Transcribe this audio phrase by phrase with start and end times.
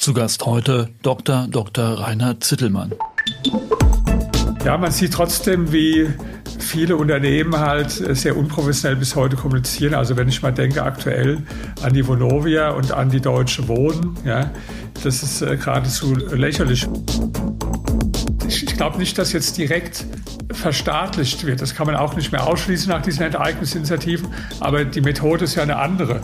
[0.00, 1.46] Zu Gast heute Dr.
[1.50, 2.00] Dr.
[2.00, 2.94] Reinhard Zittelmann.
[4.64, 6.08] Ja, man sieht trotzdem, wie
[6.58, 9.92] viele Unternehmen halt sehr unprofessionell bis heute kommunizieren.
[9.92, 11.42] Also wenn ich mal denke aktuell
[11.82, 14.50] an die Vonovia und an die Deutsche Wohnen, ja,
[15.04, 16.88] das ist äh, geradezu lächerlich.
[18.48, 20.06] Ich, ich glaube nicht, dass jetzt direkt
[20.50, 21.60] verstaatlicht wird.
[21.60, 24.28] Das kann man auch nicht mehr ausschließen nach diesen Enteignungsinitiativen.
[24.60, 26.22] Aber die Methode ist ja eine andere.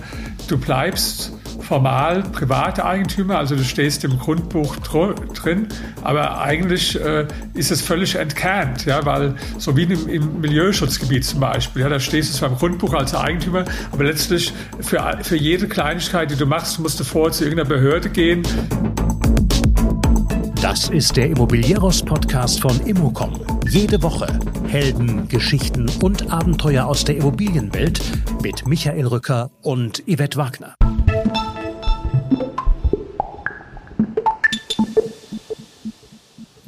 [0.49, 1.36] Du bleibst
[1.67, 5.69] formal private Eigentümer, also du stehst im Grundbuch drin,
[6.03, 11.41] aber eigentlich äh, ist es völlig entkernt, ja, weil so wie im, im Milieuschutzgebiet zum
[11.41, 15.67] Beispiel, ja, da stehst du zwar im Grundbuch als Eigentümer, aber letztlich für, für jede
[15.67, 18.43] Kleinigkeit, die du machst, musst du vorher zu irgendeiner Behörde gehen.
[20.63, 23.41] Das ist der Immobilieros-Podcast von Immocom.
[23.69, 24.39] Jede Woche
[24.69, 28.01] Helden, Geschichten und Abenteuer aus der Immobilienwelt
[28.43, 30.75] mit Michael Rücker und Yvette Wagner.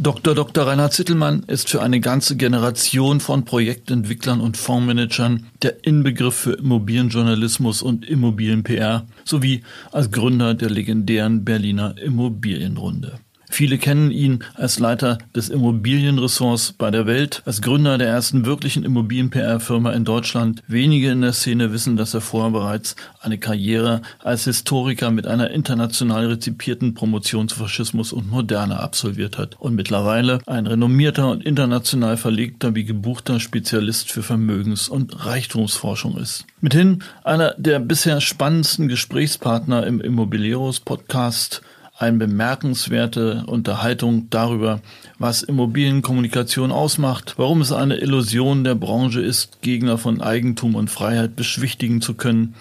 [0.01, 0.37] Dr.
[0.37, 0.65] Dr.
[0.65, 7.83] Reinhard Zittelmann ist für eine ganze Generation von Projektentwicklern und Fondsmanagern der Inbegriff für Immobilienjournalismus
[7.83, 13.19] und Immobilien-PR sowie als Gründer der legendären Berliner Immobilienrunde.
[13.51, 18.85] Viele kennen ihn als Leiter des Immobilienressorts bei der Welt, als Gründer der ersten wirklichen
[18.85, 20.63] Immobilien-PR-Firma in Deutschland.
[20.67, 25.51] Wenige in der Szene wissen, dass er vorher bereits eine Karriere als Historiker mit einer
[25.51, 32.17] international rezipierten Promotion zu Faschismus und Moderne absolviert hat und mittlerweile ein renommierter und international
[32.17, 36.45] verlegter wie gebuchter Spezialist für Vermögens- und Reichtumsforschung ist.
[36.61, 41.63] Mithin einer der bisher spannendsten Gesprächspartner im Immobilieros Podcast
[41.99, 44.81] eine bemerkenswerte Unterhaltung darüber,
[45.19, 51.35] was Immobilienkommunikation ausmacht, warum es eine Illusion der Branche ist, Gegner von Eigentum und Freiheit
[51.35, 52.55] beschwichtigen zu können,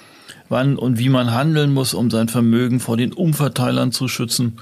[0.49, 4.57] wann und wie man handeln muss, um sein Vermögen vor den Umverteilern zu schützen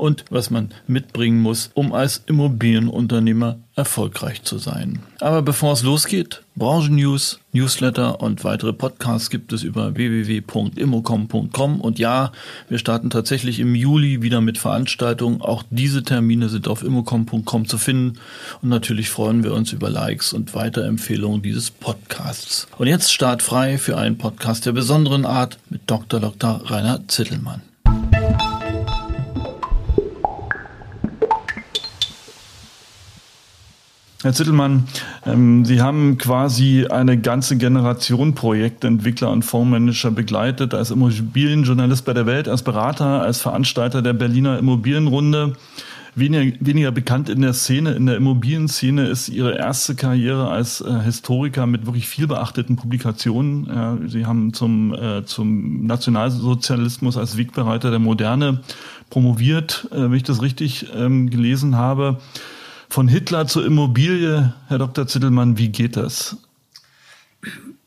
[0.00, 5.00] und was man mitbringen muss, um als Immobilienunternehmer erfolgreich zu sein.
[5.20, 12.32] Aber bevor es losgeht, Branchennews, Newsletter und weitere Podcasts gibt es über www.immocom.com und ja,
[12.68, 15.42] wir starten tatsächlich im Juli wieder mit Veranstaltungen.
[15.42, 18.18] Auch diese Termine sind auf immocom.com zu finden
[18.62, 22.68] und natürlich freuen wir uns über Likes und Weiterempfehlungen dieses Podcasts.
[22.78, 26.20] Und jetzt startfrei für einen Podcast der besonderen Art mit Dr.
[26.20, 26.62] Dr.
[26.70, 27.60] Rainer Zittelmann.
[34.22, 34.84] Herr Zittelmann,
[35.24, 42.26] ähm, Sie haben quasi eine ganze Generation Projektentwickler und Fondsmanager begleitet, als Immobilienjournalist bei der
[42.26, 45.54] Welt, als Berater, als Veranstalter der Berliner Immobilienrunde.
[46.16, 51.00] Weniger, weniger bekannt in der Szene, in der Immobilienszene ist Ihre erste Karriere als äh,
[51.02, 53.70] Historiker mit wirklich viel beachteten Publikationen.
[54.04, 58.60] Äh, Sie haben zum, äh, zum Nationalsozialismus als Wegbereiter der Moderne
[59.08, 62.18] promoviert, äh, wenn ich das richtig ähm, gelesen habe.
[62.90, 65.06] Von Hitler zur Immobilie, Herr Dr.
[65.06, 66.36] Zittelmann, wie geht das?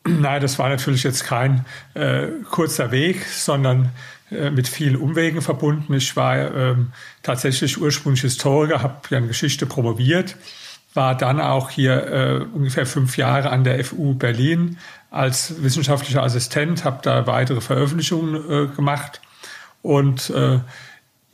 [0.06, 3.90] Nein, das war natürlich jetzt kein äh, kurzer Weg, sondern
[4.30, 5.92] äh, mit vielen Umwegen verbunden.
[5.92, 6.92] Ich war ähm,
[7.22, 10.36] tatsächlich ursprünglich Historiker, habe ja in Geschichte promoviert,
[10.94, 14.78] war dann auch hier äh, ungefähr fünf Jahre an der FU Berlin
[15.10, 19.20] als wissenschaftlicher Assistent, habe da weitere Veröffentlichungen äh, gemacht
[19.82, 20.60] und äh,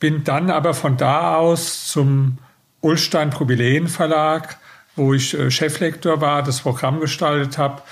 [0.01, 2.39] bin dann aber von da aus zum
[2.81, 4.59] Ulstein Probilen Verlag,
[4.97, 7.83] wo ich äh, Cheflektor war, das Programm gestaltet habe.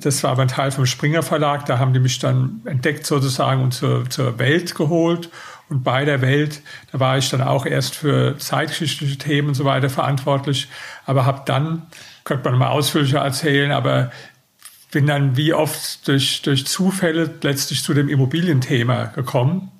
[0.00, 1.66] Das war aber ein Teil vom Springer Verlag.
[1.66, 5.30] Da haben die mich dann entdeckt sozusagen und zur, zur Welt geholt.
[5.68, 6.62] Und bei der Welt,
[6.92, 10.68] da war ich dann auch erst für zeitgeschichtliche Themen und so weiter verantwortlich.
[11.06, 11.86] Aber habe dann,
[12.24, 14.10] könnte man mal ausführlicher erzählen, aber
[14.90, 19.70] bin dann wie oft durch, durch Zufälle letztlich zu dem Immobilienthema gekommen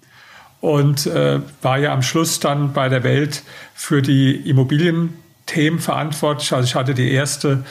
[0.65, 3.43] und äh, war ja am Schluss dann bei der Welt
[3.75, 6.55] für die Immobilienthemen verantwortlich.
[6.55, 7.65] Also ich hatte die erste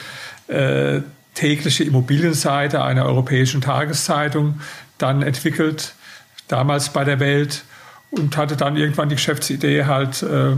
[0.46, 1.00] äh,
[1.34, 4.60] tägliche Immobilienseite einer europäischen Tageszeitung
[4.96, 5.96] dann entwickelt,
[6.46, 7.64] damals bei der Welt
[8.10, 10.52] und hatte dann irgendwann die Geschäftsidee halt äh,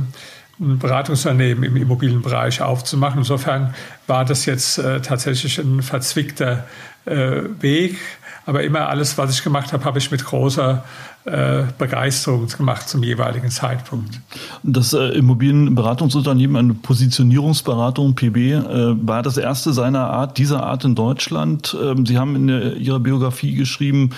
[0.61, 3.21] ein Beratungsunternehmen im Immobilienbereich aufzumachen.
[3.21, 3.75] Insofern
[4.07, 6.67] war das jetzt äh, tatsächlich ein verzwickter
[7.07, 7.97] äh, Weg.
[8.45, 10.85] Aber immer alles, was ich gemacht habe, habe ich mit großer
[11.27, 14.21] äh, Begeisterung gemacht zum jeweiligen Zeitpunkt.
[14.63, 20.95] Das äh, Immobilienberatungsunternehmen, eine Positionierungsberatung, PB, äh, war das erste seiner Art, dieser Art in
[20.95, 21.77] Deutschland.
[21.83, 24.11] Ähm, Sie haben in der, Ihrer Biografie geschrieben,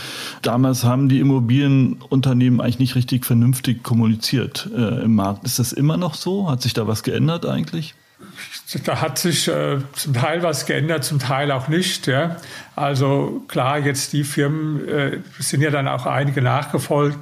[0.43, 5.45] damals haben die Immobilienunternehmen eigentlich nicht richtig vernünftig kommuniziert äh, im Markt.
[5.45, 6.51] Ist das immer noch so?
[6.51, 7.95] Hat sich da was geändert eigentlich?
[8.85, 12.07] Da hat sich äh, zum Teil was geändert, zum Teil auch nicht.
[12.07, 12.37] Ja.
[12.77, 17.19] Also klar, jetzt die Firmen äh, sind ja dann auch einige nachgefolgt,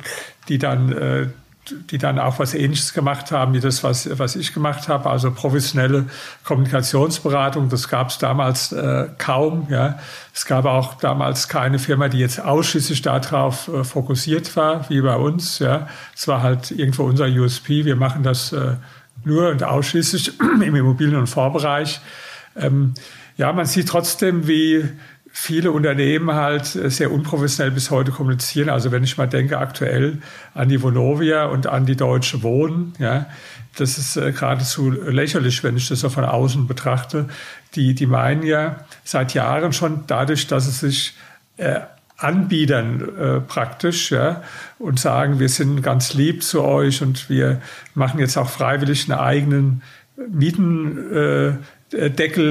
[0.48, 1.26] die dann äh,
[1.70, 5.30] die dann auch was Ähnliches gemacht haben, wie das, was, was ich gemacht habe, also
[5.32, 6.06] professionelle
[6.44, 7.68] Kommunikationsberatung.
[7.68, 9.66] Das gab es damals äh, kaum.
[9.70, 9.98] Ja.
[10.34, 15.16] Es gab auch damals keine Firma, die jetzt ausschließlich darauf äh, fokussiert war, wie bei
[15.16, 15.58] uns.
[15.58, 15.88] Ja.
[16.14, 17.84] Es war halt irgendwo unser USP.
[17.84, 18.74] Wir machen das äh,
[19.26, 22.00] nur und ausschließlich im Immobilien- und Vorbereich.
[22.56, 22.94] Ähm,
[23.36, 24.88] ja, man sieht trotzdem, wie
[25.30, 28.70] viele Unternehmen halt äh, sehr unprofessionell bis heute kommunizieren.
[28.70, 30.18] Also wenn ich mal denke aktuell
[30.54, 33.26] an die Vonovia und an die Deutsche Wohnen, ja,
[33.76, 37.28] das ist äh, geradezu lächerlich, wenn ich das so von außen betrachte.
[37.74, 41.14] Die, die meinen ja seit Jahren schon dadurch, dass es sich
[41.58, 41.80] äh,
[42.16, 44.42] anbiedern äh, praktisch ja,
[44.78, 47.60] und sagen, wir sind ganz lieb zu euch und wir
[47.94, 49.82] machen jetzt auch freiwillig einen eigenen
[50.30, 51.12] Mieten.
[51.12, 51.52] Äh,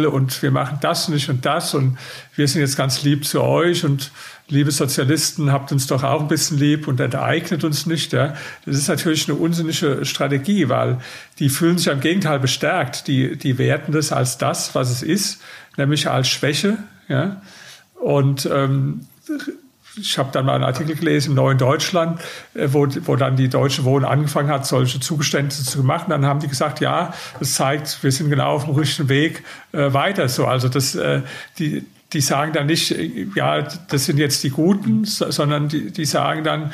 [0.10, 1.98] und wir machen das nicht und das und
[2.36, 4.12] wir sind jetzt ganz lieb zu euch und
[4.48, 8.14] liebe Sozialisten, habt uns doch auch ein bisschen lieb und enteignet uns nicht.
[8.14, 8.36] Ja.
[8.66, 11.00] Das ist natürlich eine unsinnige Strategie, weil
[11.40, 13.08] die fühlen sich im Gegenteil bestärkt.
[13.08, 15.42] Die, die werten das als das, was es ist,
[15.76, 16.78] nämlich als Schwäche.
[17.10, 17.42] Ja.
[17.96, 19.02] Und ähm,
[19.98, 22.20] ich habe dann mal einen Artikel gelesen im Neuen Deutschland,
[22.54, 26.10] äh, wo, wo dann die Deutsche Wohnen angefangen hat, solche Zugeständnisse zu machen.
[26.10, 29.94] Dann haben die gesagt, ja, das zeigt, wir sind genau auf dem richtigen Weg äh,
[29.94, 30.28] weiter.
[30.28, 31.22] So, also das, äh,
[31.60, 36.06] die, die sagen dann nicht, äh, ja, das sind jetzt die Guten, sondern die, die
[36.06, 36.74] sagen dann,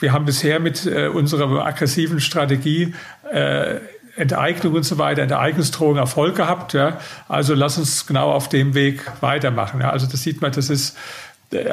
[0.00, 2.94] wir haben bisher mit äh, unserer aggressiven Strategie
[3.32, 3.80] äh,
[4.16, 6.72] Enteignung und so weiter, Enteignungsdrohung Erfolg gehabt.
[6.72, 6.98] Ja.
[7.28, 9.80] Also lass uns genau auf dem Weg weitermachen.
[9.80, 9.90] Ja.
[9.90, 10.96] Also das sieht man, das ist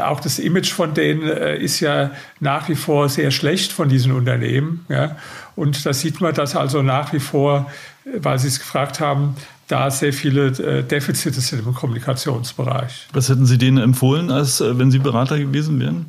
[0.02, 4.12] auch das Image von denen äh, ist ja nach wie vor sehr schlecht von diesen
[4.12, 4.86] Unternehmen.
[4.90, 5.18] Ja.
[5.56, 7.72] Und da sieht man, dass also nach wie vor,
[8.06, 9.36] äh, weil Sie es gefragt haben,
[9.68, 10.52] da sehr viele
[10.84, 13.08] Defizite sind im Kommunikationsbereich.
[13.14, 16.08] Was hätten Sie denen empfohlen, als wenn Sie Berater gewesen wären?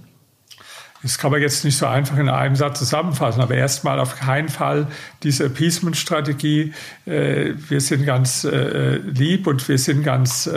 [1.05, 4.49] Das kann man jetzt nicht so einfach in einem Satz zusammenfassen, aber erstmal auf keinen
[4.49, 4.89] Fall
[5.23, 6.73] diese Appeasement-Strategie.
[7.05, 10.51] wir sind ganz lieb und wir sind ganz,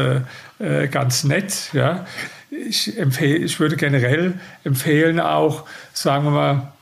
[0.90, 1.70] ganz nett.
[1.74, 2.06] Ja
[2.68, 6.74] ich, empfehle, ich würde generell empfehlen, auch, sagen wir mal,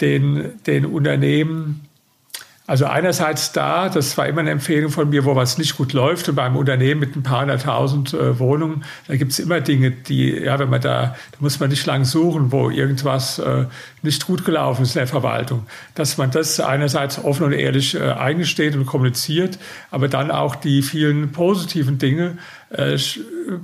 [0.00, 1.88] den, den Unternehmen
[2.72, 6.30] also einerseits da, das war immer eine Empfehlung von mir, wo was nicht gut läuft.
[6.30, 10.30] Und beim Unternehmen mit ein paar hunderttausend äh, Wohnungen, da gibt es immer Dinge, die,
[10.30, 13.66] ja, wenn man da, da muss man nicht lang suchen, wo irgendwas äh,
[14.00, 15.66] nicht gut gelaufen ist in der Verwaltung.
[15.94, 19.58] Dass man das einerseits offen und ehrlich äh, eingesteht und kommuniziert,
[19.90, 22.38] aber dann auch die vielen positiven Dinge
[22.70, 22.96] äh,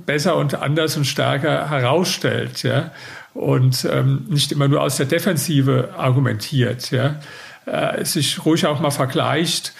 [0.05, 2.91] besser und anders und stärker herausstellt, ja,
[3.33, 7.15] und ähm, nicht immer nur aus der Defensive argumentiert, ja
[7.71, 9.73] äh, sich ruhig auch mal vergleicht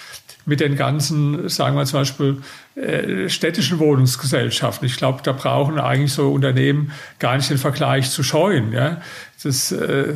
[0.46, 2.42] mit den ganzen, sagen wir zum Beispiel,
[2.76, 4.86] äh, städtischen Wohnungsgesellschaften.
[4.88, 8.72] Ich glaube, da brauchen eigentlich so Unternehmen gar nicht den Vergleich zu scheuen.
[8.74, 9.02] Ja?
[9.44, 10.16] Das äh,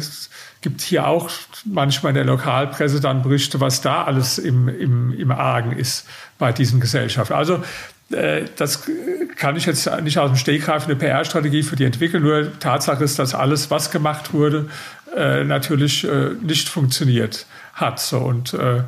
[0.62, 1.30] gibt hier auch
[1.66, 6.08] manchmal in der Lokalpresse dann Berichte, was da alles im, im, im Argen ist
[6.40, 7.34] bei diesen Gesellschaften.
[7.34, 7.64] Also
[8.12, 8.90] äh, das
[9.36, 12.24] kann ich jetzt nicht aus dem Stegreif eine PR-Strategie für die entwickeln.
[12.24, 14.69] Nur Tatsache ist, dass alles, was gemacht wurde,
[15.16, 18.00] äh, natürlich äh, nicht funktioniert hat.
[18.00, 18.84] So, und äh,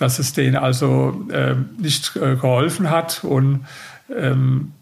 [0.00, 3.22] dass es denen also äh, nicht äh, geholfen hat.
[3.22, 3.66] Und
[4.14, 4.72] ähm,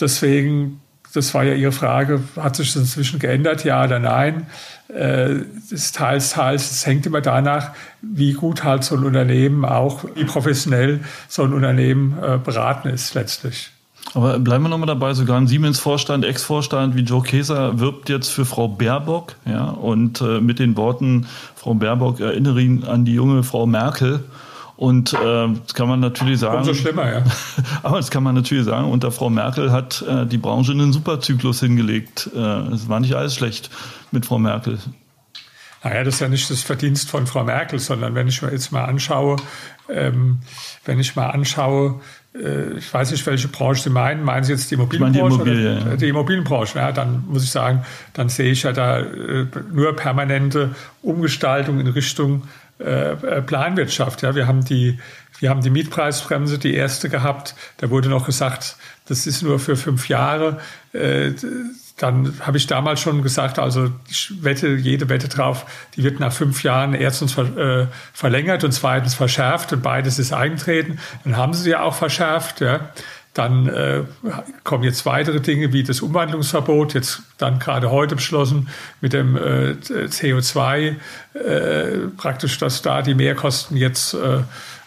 [0.00, 0.80] deswegen,
[1.14, 4.46] das war ja Ihre Frage, hat sich das inzwischen geändert, ja oder nein?
[4.88, 5.36] Äh,
[5.70, 7.72] das teils, teils, es hängt immer danach,
[8.02, 13.14] wie gut halt so ein Unternehmen auch, wie professionell so ein Unternehmen äh, beraten ist
[13.14, 13.70] letztlich.
[14.14, 18.44] Aber bleiben wir nochmal dabei, sogar ein Siemens-Vorstand, Ex-Vorstand wie Joe Keser wirbt jetzt für
[18.44, 23.42] Frau Baerbock, ja, und äh, mit den Worten, Frau Baerbock erinnere ihn an die junge
[23.42, 24.24] Frau Merkel.
[24.76, 26.58] Und äh, das kann man natürlich sagen.
[26.58, 27.22] Umso schlimmer, ja.
[27.82, 31.58] aber das kann man natürlich sagen, unter Frau Merkel hat äh, die Branche einen Superzyklus
[31.58, 32.30] hingelegt.
[32.32, 33.70] Äh, es war nicht alles schlecht
[34.12, 34.78] mit Frau Merkel.
[35.82, 38.72] Naja, das ist ja nicht das Verdienst von Frau Merkel, sondern wenn ich mir jetzt
[38.72, 39.36] mal anschaue,
[39.88, 40.38] ähm,
[40.84, 42.00] wenn ich mal anschaue,
[42.34, 44.24] äh, ich weiß nicht, welche Branche Sie meinen.
[44.24, 45.34] Meinen Sie jetzt die Immobilienbranche?
[45.34, 45.96] Ich meine die, Immobilie, ja.
[45.96, 46.78] die Immobilienbranche.
[46.78, 51.86] Ja, dann muss ich sagen, dann sehe ich ja da äh, nur permanente Umgestaltung in
[51.86, 52.42] Richtung
[52.78, 54.22] äh, Planwirtschaft.
[54.22, 54.98] Ja, wir haben die,
[55.38, 57.54] wir haben die Mietpreisbremse, die erste gehabt.
[57.78, 60.58] Da wurde noch gesagt, das ist nur für fünf Jahre
[61.98, 66.32] dann habe ich damals schon gesagt, also ich wette jede Wette drauf, die wird nach
[66.32, 70.98] fünf Jahren erstens ver, äh, verlängert und zweitens verschärft und beides ist eingetreten.
[71.24, 72.60] Dann haben sie ja auch verschärft.
[72.60, 72.90] Ja.
[73.34, 74.02] Dann äh,
[74.64, 78.68] kommen jetzt weitere Dinge wie das Umwandlungsverbot, jetzt dann gerade heute beschlossen
[79.00, 80.94] mit dem äh, CO2,
[81.34, 84.38] äh, praktisch, dass da die Mehrkosten jetzt äh,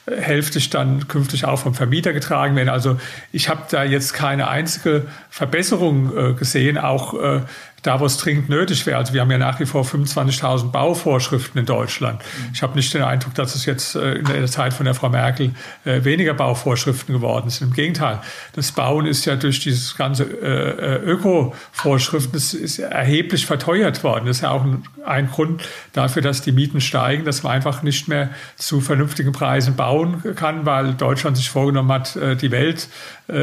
[0.08, 2.70] hälftig dann künftig auch vom Vermieter getragen werden.
[2.70, 3.00] Also
[3.31, 6.77] ich habe da jetzt keine einzige Verbesserung äh, gesehen.
[6.77, 7.41] Auch äh,
[7.81, 8.97] da, wo es dringend nötig wäre.
[8.97, 12.21] Also wir haben ja nach wie vor 25.000 Bauvorschriften in Deutschland.
[12.53, 15.09] Ich habe nicht den Eindruck, dass es jetzt äh, in der Zeit von der Frau
[15.09, 15.51] Merkel
[15.83, 17.69] äh, weniger Bauvorschriften geworden sind.
[17.69, 18.19] Im Gegenteil,
[18.53, 24.27] das Bauen ist ja durch dieses ganze äh, Öko-Vorschriften ist erheblich verteuert worden.
[24.27, 27.81] Das ist ja auch ein, ein Grund dafür, dass die Mieten steigen, dass man einfach
[27.81, 32.88] nicht mehr zu vernünftigen Preisen bauen kann, weil Deutschland sich vorgenommen hat, die Welt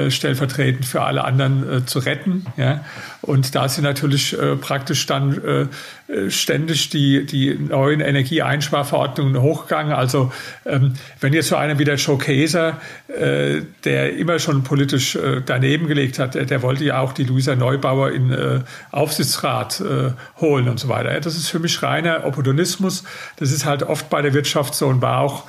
[0.08, 2.46] stellvertretend für alle anderen zu retten.
[2.56, 2.84] Ja?
[3.22, 5.68] Und da sind natürlich äh, praktisch dann
[6.08, 9.92] äh, ständig die, die neuen Energieeinsparverordnungen hochgegangen.
[9.92, 10.32] Also
[10.64, 15.42] ähm, wenn jetzt so einer wie der Joe Kaeser, äh, der immer schon politisch äh,
[15.44, 20.12] daneben gelegt hat, der, der, wollte ja auch die Luisa Neubauer in äh, Aufsichtsrat äh,
[20.40, 21.20] holen und so weiter.
[21.20, 23.04] Das ist für mich reiner Opportunismus.
[23.36, 25.44] Das ist halt oft bei der Wirtschaft so und war auch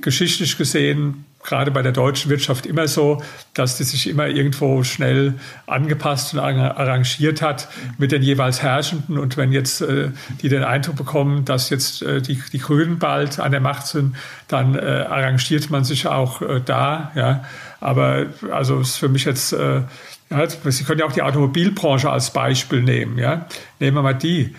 [0.00, 3.22] geschichtlich gesehen gerade bei der deutschen Wirtschaft immer so,
[3.52, 5.34] dass die sich immer irgendwo schnell
[5.66, 9.18] angepasst und arrangiert hat mit den jeweils Herrschenden.
[9.18, 10.10] Und wenn jetzt äh,
[10.42, 14.16] die den Eindruck bekommen, dass jetzt äh, die, die Grünen bald an der Macht sind,
[14.48, 17.12] dann äh, arrangiert man sich auch äh, da.
[17.14, 17.44] Ja.
[17.80, 19.82] Aber also ist für mich jetzt, äh,
[20.30, 23.18] ja, Sie können ja auch die Automobilbranche als Beispiel nehmen.
[23.18, 23.46] Ja.
[23.78, 24.54] Nehmen wir mal die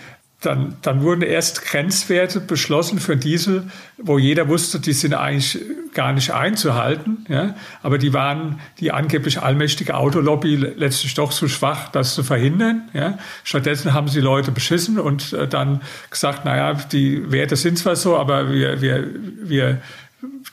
[0.46, 3.64] dann, dann wurden erst Grenzwerte beschlossen für Diesel,
[3.98, 5.60] wo jeder wusste, die sind eigentlich
[5.94, 7.26] gar nicht einzuhalten.
[7.30, 7.56] Ja?
[7.82, 12.90] Aber die waren die angeblich allmächtige Autolobby letztlich doch zu schwach, das zu verhindern.
[12.94, 13.18] Ja?
[13.44, 18.18] Stattdessen haben sie Leute beschissen und äh, dann gesagt, naja, die Werte sind zwar so,
[18.18, 19.08] aber wir, wir,
[19.42, 19.82] wir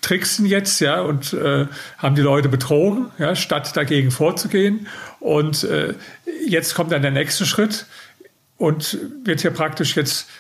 [0.01, 1.67] tricksen jetzt, ja, und äh,
[1.99, 4.87] haben die Leute betrogen, ja, statt dagegen vorzugehen.
[5.21, 5.95] Und äh,
[6.47, 7.87] jetzt kommt dann der nächste Schritt
[8.63, 10.31] und wird hier praktisch jetzt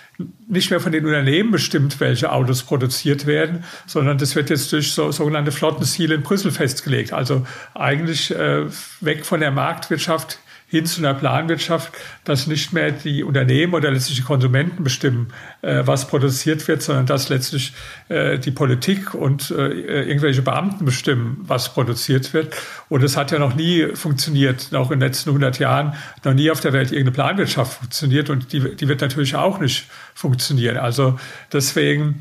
[0.47, 4.93] nicht mehr von den Unternehmen bestimmt, welche Autos produziert werden, sondern das wird jetzt durch
[4.93, 7.13] so, sogenannte Flottenziele in Brüssel festgelegt.
[7.13, 8.67] Also eigentlich äh,
[9.01, 10.39] weg von der Marktwirtschaft
[10.73, 11.93] hin zu einer Planwirtschaft,
[12.25, 15.29] dass nicht mehr die Unternehmen oder letztlich die Konsumenten bestimmen,
[15.61, 17.75] äh, was produziert wird, sondern dass letztlich
[18.09, 19.69] äh, die Politik und äh,
[20.05, 22.55] irgendwelche Beamten bestimmen, was produziert wird.
[22.89, 25.93] Und es hat ja noch nie funktioniert, auch in den letzten 100 Jahren,
[26.25, 29.91] noch nie auf der Welt irgendeine Planwirtschaft funktioniert und die, die wird natürlich auch nicht
[30.15, 30.79] funktionieren.
[30.79, 31.19] Also
[31.53, 32.21] deswegen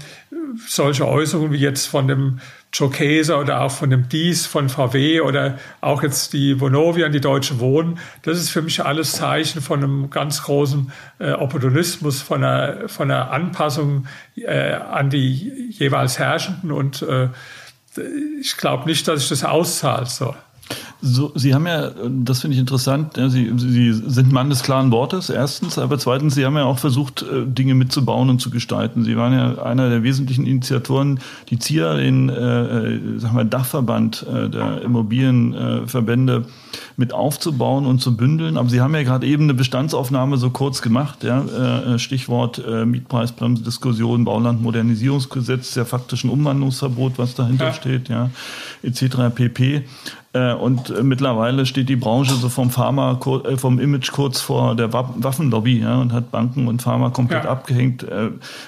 [0.67, 2.39] solche Äußerungen wie jetzt von dem
[2.73, 7.59] Jokesa oder auch von dem Dies von VW oder auch jetzt die Vonovia die Deutsche
[7.59, 7.99] Wohnen.
[8.21, 13.11] Das ist für mich alles Zeichen von einem ganz großen äh, Opportunismus, von einer, von
[13.11, 17.27] einer Anpassung äh, an die jeweils Herrschenden und äh,
[18.39, 20.07] ich glaube nicht, dass sich das auszahlt.
[20.07, 20.33] So.
[21.01, 25.29] So, Sie haben ja, das finde ich interessant, Sie, Sie sind Mann des klaren Wortes,
[25.29, 29.03] erstens, aber zweitens, Sie haben ja auch versucht, äh, Dinge mitzubauen und zu gestalten.
[29.03, 34.25] Sie waren ja einer der wesentlichen Initiatoren, die ZIA, den äh, äh sag mal, Dachverband
[34.31, 36.60] äh, der Immobilienverbände äh,
[36.97, 38.57] mit aufzubauen und zu bündeln.
[38.57, 42.85] Aber Sie haben ja gerade eben eine Bestandsaufnahme so kurz gemacht, ja, äh, Stichwort äh,
[42.85, 47.73] Mietpreisbremse-Diskussion, Baulandmodernisierungsgesetz, der faktischen Umwandlungsverbot, was dahinter ja.
[47.73, 48.29] steht, ja,
[48.83, 49.33] etc.
[49.33, 49.83] pp.
[50.33, 54.75] Äh, und äh, mittlerweile steht die Branche so vom Pharma, äh, vom Image kurz vor
[54.75, 57.49] der Waffenlobby ja, und hat Banken und Pharma komplett ja.
[57.49, 58.05] abgehängt.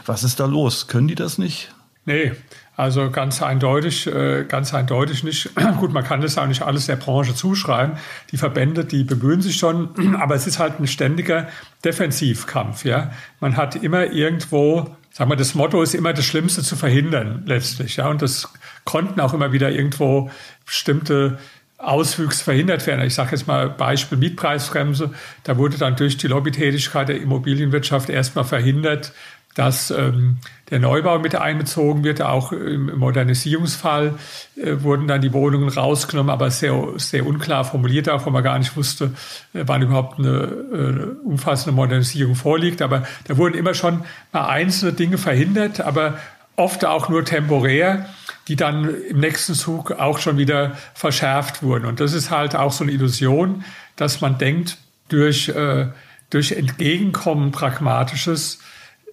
[0.05, 0.87] Was ist da los?
[0.87, 1.73] Können die das nicht?
[2.05, 2.33] Nee,
[2.75, 4.09] also ganz eindeutig,
[4.47, 5.49] ganz eindeutig nicht.
[5.79, 7.97] Gut, man kann das auch nicht alles der Branche zuschreiben.
[8.31, 11.47] Die Verbände, die bemühen sich schon, aber es ist halt ein ständiger
[11.85, 12.83] Defensivkampf.
[12.85, 17.43] Ja, man hat immer irgendwo, sagen wir, das Motto ist immer das Schlimmste zu verhindern
[17.45, 17.97] letztlich.
[17.97, 18.51] Ja, und das
[18.85, 20.31] konnten auch immer wieder irgendwo
[20.65, 21.37] bestimmte
[21.83, 23.05] Auswüchse verhindert werden.
[23.05, 25.11] Ich sage jetzt mal Beispiel Mietpreisbremse.
[25.43, 29.11] Da wurde dann durch die Lobbytätigkeit der Immobilienwirtschaft erstmal verhindert,
[29.55, 30.37] dass ähm,
[30.69, 32.21] der Neubau mit einbezogen wird.
[32.21, 34.15] Auch im Modernisierungsfall
[34.55, 38.57] äh, wurden dann die Wohnungen rausgenommen, aber sehr, sehr unklar formuliert, auch weil man gar
[38.57, 39.11] nicht wusste,
[39.53, 42.81] äh, wann überhaupt eine äh, umfassende Modernisierung vorliegt.
[42.81, 46.17] Aber da wurden immer schon mal einzelne Dinge verhindert, aber
[46.55, 48.07] oft auch nur temporär
[48.47, 51.85] die dann im nächsten Zug auch schon wieder verschärft wurden.
[51.85, 53.63] Und das ist halt auch so eine Illusion,
[53.95, 54.77] dass man denkt,
[55.09, 55.87] durch, äh,
[56.29, 58.59] durch Entgegenkommen Pragmatisches,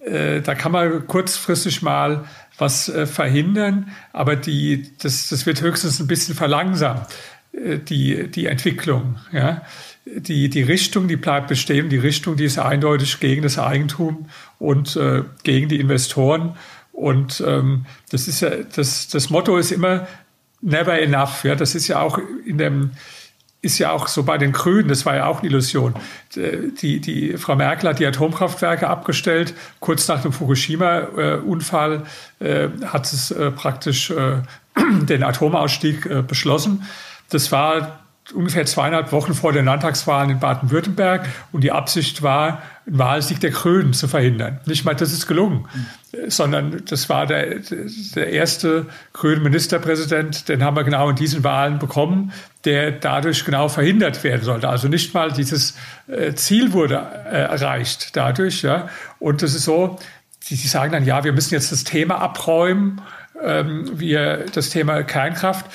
[0.05, 2.25] äh, da kann man kurzfristig mal
[2.57, 7.07] was äh, verhindern, aber die, das, das wird höchstens ein bisschen verlangsamt,
[7.53, 9.17] äh, die, die Entwicklung.
[9.31, 9.63] Ja?
[10.05, 14.95] Die, die Richtung, die bleibt bestehen, die Richtung, die ist eindeutig gegen das Eigentum und
[14.95, 16.55] äh, gegen die Investoren.
[16.91, 20.07] Und ähm, das ist ja, das, das Motto ist immer
[20.61, 21.43] never enough.
[21.43, 22.91] Ja, das ist ja auch in dem,
[23.61, 25.93] ist ja auch so bei den Grünen, das war ja auch eine Illusion.
[26.35, 29.53] Die, die Frau Merkel hat die Atomkraftwerke abgestellt.
[29.79, 32.03] Kurz nach dem Fukushima-Unfall
[32.39, 34.37] äh, hat es äh, praktisch äh,
[35.03, 36.87] den Atomausstieg äh, beschlossen.
[37.29, 37.99] Das war
[38.33, 42.61] ungefähr zweieinhalb Wochen vor den Landtagswahlen in Baden-Württemberg und die Absicht war,
[42.97, 44.59] Wahlsieg der Grünen zu verhindern.
[44.65, 46.29] Nicht mal, das ist gelungen, mhm.
[46.29, 47.59] sondern das war der,
[48.15, 52.33] der erste grüne Ministerpräsident, den haben wir genau in diesen Wahlen bekommen,
[52.65, 54.67] der dadurch genau verhindert werden sollte.
[54.67, 55.75] Also nicht mal dieses
[56.07, 58.61] äh, Ziel wurde äh, erreicht dadurch.
[58.61, 58.89] Ja.
[59.19, 59.97] Und das ist so,
[60.49, 63.01] die, die sagen dann, ja, wir müssen jetzt das Thema abräumen,
[63.41, 65.65] ähm, wir das Thema Kernkraft.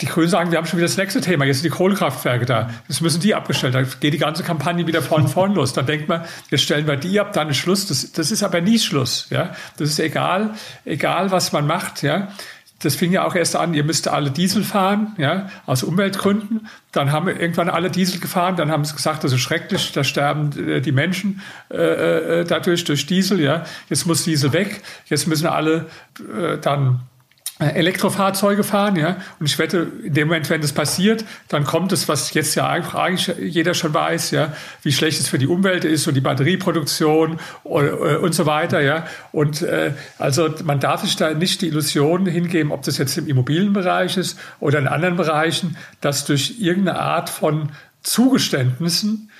[0.00, 2.70] Die Grünen sagen, wir haben schon wieder das nächste Thema, jetzt sind die Kohlekraftwerke da.
[2.86, 3.74] Jetzt müssen die abgestellt.
[3.74, 5.72] Da geht die ganze Kampagne wieder von vorn los.
[5.72, 7.86] Dann denkt man, jetzt stellen wir die ab, dann ist Schluss.
[7.86, 9.26] Das, das ist aber nie Schluss.
[9.30, 9.56] Ja?
[9.76, 12.02] Das ist egal, egal was man macht.
[12.02, 12.28] Ja?
[12.80, 16.68] Das fing ja auch erst an, ihr müsst alle Diesel fahren, ja, aus Umweltgründen.
[16.92, 20.04] Dann haben wir irgendwann alle Diesel gefahren, dann haben sie gesagt, das ist schrecklich, da
[20.04, 23.64] sterben äh, die Menschen äh, äh, dadurch, durch Diesel, ja.
[23.88, 25.86] Jetzt muss Diesel weg, jetzt müssen alle
[26.20, 27.17] äh, dann äh,
[27.58, 29.16] Elektrofahrzeuge fahren, ja.
[29.40, 32.68] Und ich wette, in dem Moment, wenn das passiert, dann kommt es, was jetzt ja
[32.68, 37.40] eigentlich jeder schon weiß, ja, wie schlecht es für die Umwelt ist und die Batterieproduktion
[37.64, 39.06] und, äh, und so weiter, ja.
[39.32, 43.26] Und äh, also man darf sich da nicht die Illusion hingeben, ob das jetzt im
[43.26, 47.70] Immobilienbereich ist oder in anderen Bereichen, dass durch irgendeine Art von
[48.02, 49.37] Zugeständnissen äh,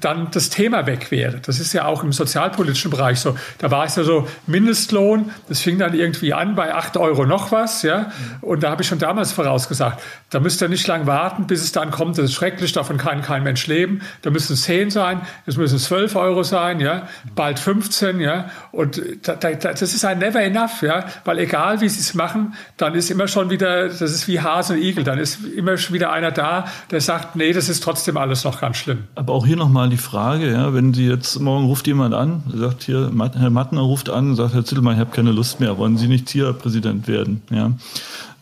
[0.00, 1.40] dann das Thema weg wäre.
[1.40, 3.36] Das ist ja auch im sozialpolitischen Bereich so.
[3.58, 7.52] Da war es ja so Mindestlohn, das fing dann irgendwie an bei acht Euro noch
[7.52, 8.10] was, ja.
[8.40, 11.72] Und da habe ich schon damals vorausgesagt, da müsst ihr nicht lang warten, bis es
[11.72, 14.00] dann kommt, das ist schrecklich, davon kann kein Mensch leben.
[14.22, 17.06] Da müssen es zehn sein, es müssen zwölf Euro sein, ja.
[17.34, 18.50] Bald 15, ja.
[18.72, 21.04] Und da, da, das ist ein never enough, ja.
[21.26, 24.72] Weil egal wie sie es machen, dann ist immer schon wieder, das ist wie Hase
[24.74, 28.16] und Igel, dann ist immer schon wieder einer da, der sagt, nee, das ist trotzdem
[28.16, 29.08] alles noch ganz schlimm.
[29.14, 32.84] Aber auch hier nochmal die Frage, ja, wenn Sie jetzt morgen ruft jemand an, sagt
[32.84, 36.08] hier, Herr Mattner ruft an, sagt Herr Zittelmann, ich habe keine Lust mehr, wollen Sie
[36.08, 37.42] nicht Tierpräsident werden?
[37.50, 37.72] Ja.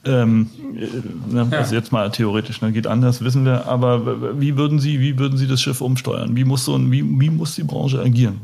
[0.04, 0.50] Ähm,
[1.28, 1.58] ne, ja.
[1.58, 3.66] Also jetzt mal theoretisch, ne, geht anders, wissen wir.
[3.66, 6.36] Aber wie würden Sie, wie würden Sie das Schiff umsteuern?
[6.36, 8.40] Wie muss so ein, wie, wie muss die Branche agieren?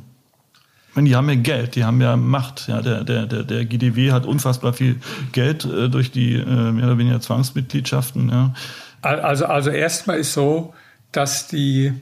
[0.91, 2.69] Ich meine, die haben ja Geld, die haben ja Macht.
[2.69, 4.97] Ja, der, der, der, der GDW hat unfassbar viel
[5.33, 8.29] Geld äh, durch die äh, mehr oder weniger Zwangsmitgliedschaften.
[8.29, 8.55] Ja.
[9.01, 10.75] Also, also erstmal ist so,
[11.13, 11.93] dass die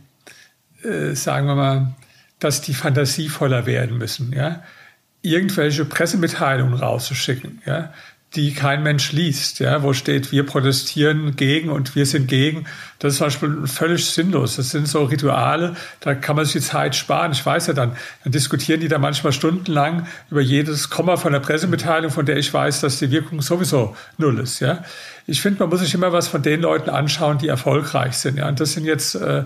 [0.85, 1.95] äh, sagen wir mal,
[2.39, 4.63] dass die fantasievoller werden müssen, ja,
[5.23, 7.93] irgendwelche Pressemitteilungen rauszuschicken, ja,
[8.37, 12.65] die kein Mensch liest, ja, wo steht, wir protestieren gegen und wir sind gegen.
[13.01, 14.55] Das ist zum Beispiel völlig sinnlos.
[14.55, 17.33] Das sind so Rituale, da kann man sich die Zeit sparen.
[17.33, 21.41] Ich weiß ja dann, dann diskutieren die da manchmal stundenlang über jedes Komma von der
[21.41, 24.85] Pressemitteilung, von der ich weiß, dass die Wirkung sowieso null ist, ja.
[25.27, 28.49] Ich finde, man muss sich immer was von den Leuten anschauen, die erfolgreich sind, ja.
[28.49, 29.45] Und das sind jetzt, äh,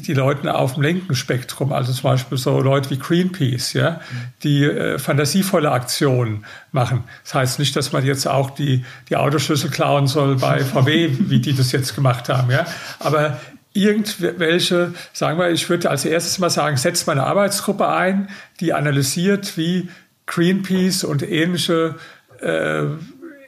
[0.00, 4.00] die Leute auf dem linken Spektrum, also zum Beispiel so Leute wie Greenpeace, ja,
[4.42, 7.04] die äh, fantasievolle Aktionen machen.
[7.22, 11.40] Das heißt nicht, dass man jetzt auch die, die Autoschlüssel klauen soll bei VW, wie
[11.40, 12.66] die das jetzt gemacht haben, ja.
[12.98, 13.38] Aber
[13.72, 18.28] irgendwelche, sagen wir, ich würde als erstes mal sagen, setzt mal eine Arbeitsgruppe ein,
[18.60, 19.88] die analysiert, wie
[20.26, 21.96] Greenpeace und ähnliche,
[22.40, 22.84] äh,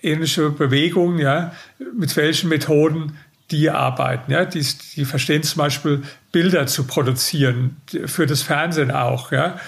[0.03, 1.53] ähnliche Bewegungen, ja,
[1.97, 3.17] mit welchen Methoden
[3.51, 4.33] die arbeiten.
[4.33, 4.45] Ja?
[4.45, 4.65] Die,
[4.97, 9.59] die verstehen zum Beispiel Bilder zu produzieren, für das Fernsehen auch, ja,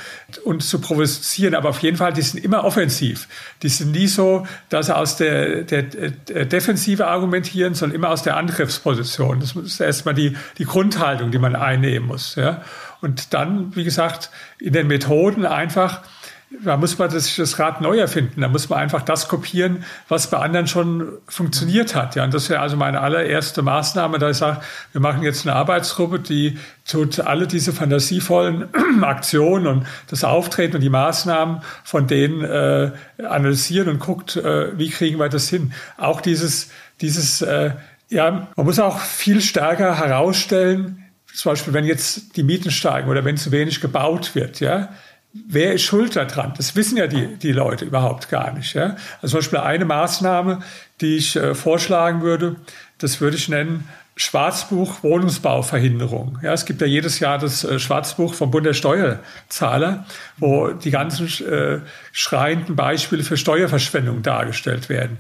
[0.45, 1.55] und zu provozieren.
[1.55, 3.29] Aber auf jeden Fall, die sind immer offensiv.
[3.63, 8.23] Die sind nie so, dass sie aus der, der, der Defensive argumentieren, sondern immer aus
[8.23, 9.41] der Angriffsposition.
[9.41, 12.35] Das ist erstmal die, die Grundhaltung, die man einnehmen muss.
[12.35, 12.63] Ja.
[13.01, 16.03] Und dann, wie gesagt, in den Methoden einfach
[16.51, 18.41] da muss man das, das Rad neu erfinden.
[18.41, 22.15] Da muss man einfach das kopieren, was bei anderen schon funktioniert hat.
[22.17, 24.61] Ja, und das wäre also meine allererste Maßnahme, da ich sage,
[24.93, 28.69] wir machen jetzt eine Arbeitsgruppe, die tut alle diese fantasievollen
[29.03, 34.89] Aktionen und das Auftreten und die Maßnahmen von denen äh, analysieren und guckt, äh, wie
[34.89, 35.73] kriegen wir das hin.
[35.99, 36.71] Auch dieses,
[37.03, 37.73] dieses, äh,
[38.09, 43.25] ja, man muss auch viel stärker herausstellen, zum Beispiel, wenn jetzt die Mieten steigen oder
[43.25, 44.89] wenn zu wenig gebaut wird, ja,
[45.33, 46.55] wer ist schuld daran?
[46.57, 48.75] Das wissen ja die, die Leute überhaupt gar nicht.
[48.75, 48.97] Ja?
[49.21, 50.61] Also zum Beispiel eine Maßnahme,
[51.01, 52.57] die ich äh, vorschlagen würde,
[52.99, 56.41] das würde ich nennen Schwarzbuch Wohnungsbauverhinderung.
[56.43, 60.07] Ja, es gibt ja jedes Jahr das äh, Schwarzbuch vom Bund der Steuerzahler,
[60.39, 65.19] wo die ganzen äh, schreienden Beispiele für Steuerverschwendung dargestellt werden.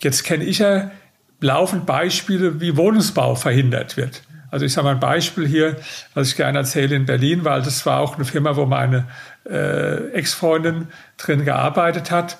[0.00, 0.90] Jetzt kenne ich ja
[1.40, 4.22] laufend Beispiele, wie Wohnungsbau verhindert wird.
[4.52, 5.76] Also ich sage mal ein Beispiel hier,
[6.12, 9.08] was ich gerne erzähle in Berlin, weil das war auch eine Firma, wo meine
[9.48, 12.36] äh, Ex-Freundin drin gearbeitet hat.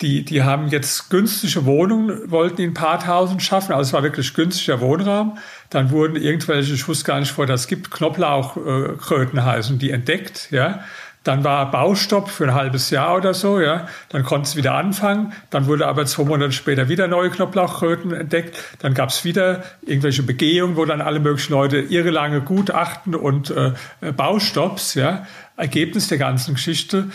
[0.00, 3.72] Die, die haben jetzt günstige Wohnungen, wollten in tausend schaffen.
[3.72, 5.38] Also es war wirklich günstiger Wohnraum.
[5.70, 10.48] Dann wurden irgendwelche, ich wusste gar nicht, wo das gibt, Knoblauchkröten heißen, die entdeckt.
[10.50, 10.80] Ja,
[11.24, 13.88] Dann war Baustopp für ein halbes Jahr oder so, ja.
[14.10, 15.32] Dann konnte es wieder anfangen.
[15.50, 18.62] Dann wurde aber zwei Monate später wieder neue Knoblauchkröten entdeckt.
[18.78, 23.50] Dann gab es wieder irgendwelche Begehungen, wo dann alle möglichen Leute ihre lange Gutachten und
[23.50, 23.72] äh,
[24.16, 25.26] Baustopps, ja.
[25.56, 27.06] Ergebnis der ganzen Geschichte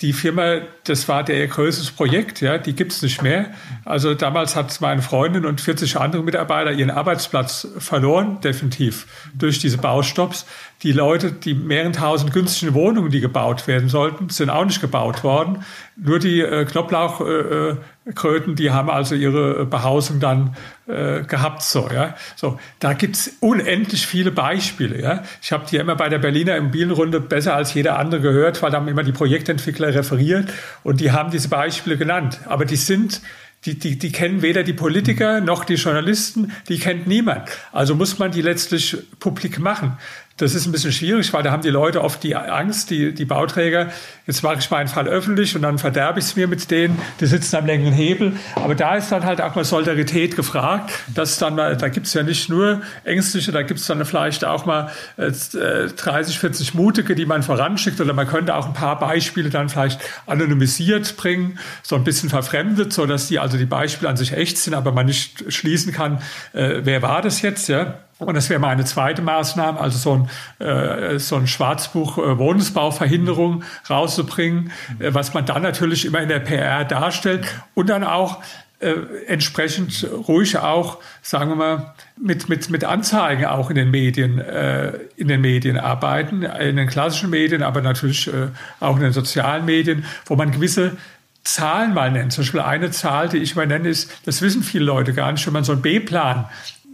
[0.00, 3.46] die Firma, das war der größtes Projekt, ja, die gibt's nicht mehr.
[3.84, 9.78] Also damals hat meine Freundin und 40 andere Mitarbeiter ihren Arbeitsplatz verloren, definitiv, durch diese
[9.78, 10.46] Baustopps.
[10.82, 15.24] Die Leute, die mehreren tausend günstigen Wohnungen, die gebaut werden sollten, sind auch nicht gebaut
[15.24, 15.64] worden.
[15.96, 20.54] Nur die äh, Knoblauchkröten, äh, die haben also ihre Behausung dann
[20.86, 21.62] äh, gehabt.
[21.62, 22.14] So, ja.
[22.36, 25.00] so, da gibt's unendlich viele Beispiele.
[25.00, 25.22] Ja.
[25.40, 28.76] Ich habe die immer bei der Berliner Immobilienrunde besser als jeder andere gehört, weil da
[28.76, 30.52] haben immer die Projektentwickler referiert
[30.86, 32.38] und die haben diese Beispiele genannt.
[32.46, 33.20] Aber die sind
[33.64, 37.48] die, die, die kennen weder die Politiker noch die Journalisten, die kennt niemand.
[37.72, 39.98] Also muss man die letztlich publik machen.
[40.38, 43.24] Das ist ein bisschen schwierig, weil da haben die Leute oft die Angst, die, die
[43.24, 43.90] Bauträger,
[44.26, 47.26] jetzt mache ich meinen Fall öffentlich und dann verderbe ich es mir mit denen, die
[47.26, 48.34] sitzen am längeren Hebel.
[48.54, 52.22] Aber da ist dann halt auch mal Solidarität gefragt, dass dann da gibt es ja
[52.22, 57.24] nicht nur Ängstliche, da gibt es dann vielleicht auch mal äh, 30, 40 Mutige, die
[57.24, 62.04] man voranschickt oder man könnte auch ein paar Beispiele dann vielleicht anonymisiert bringen, so ein
[62.04, 65.50] bisschen verfremdet, so dass die also die Beispiele an sich echt sind, aber man nicht
[65.50, 66.20] schließen kann,
[66.52, 68.00] äh, wer war das jetzt, ja.
[68.18, 70.26] Und das wäre meine zweite Maßnahme, also so
[70.58, 76.28] ein, äh, so ein Schwarzbuch äh, Wohnungsbauverhinderung rauszubringen, äh, was man dann natürlich immer in
[76.28, 78.42] der PR darstellt und dann auch
[78.78, 78.94] äh,
[79.26, 84.98] entsprechend ruhig auch, sagen wir mal, mit, mit, mit Anzeigen auch in den Medien, äh,
[85.16, 88.48] in den Medien arbeiten, in den klassischen Medien, aber natürlich äh,
[88.80, 90.96] auch in den sozialen Medien, wo man gewisse
[91.42, 92.32] Zahlen mal nennt.
[92.32, 95.46] Zum Beispiel eine Zahl, die ich mal nenne, ist, das wissen viele Leute gar nicht,
[95.46, 96.46] wenn man so einen B-Plan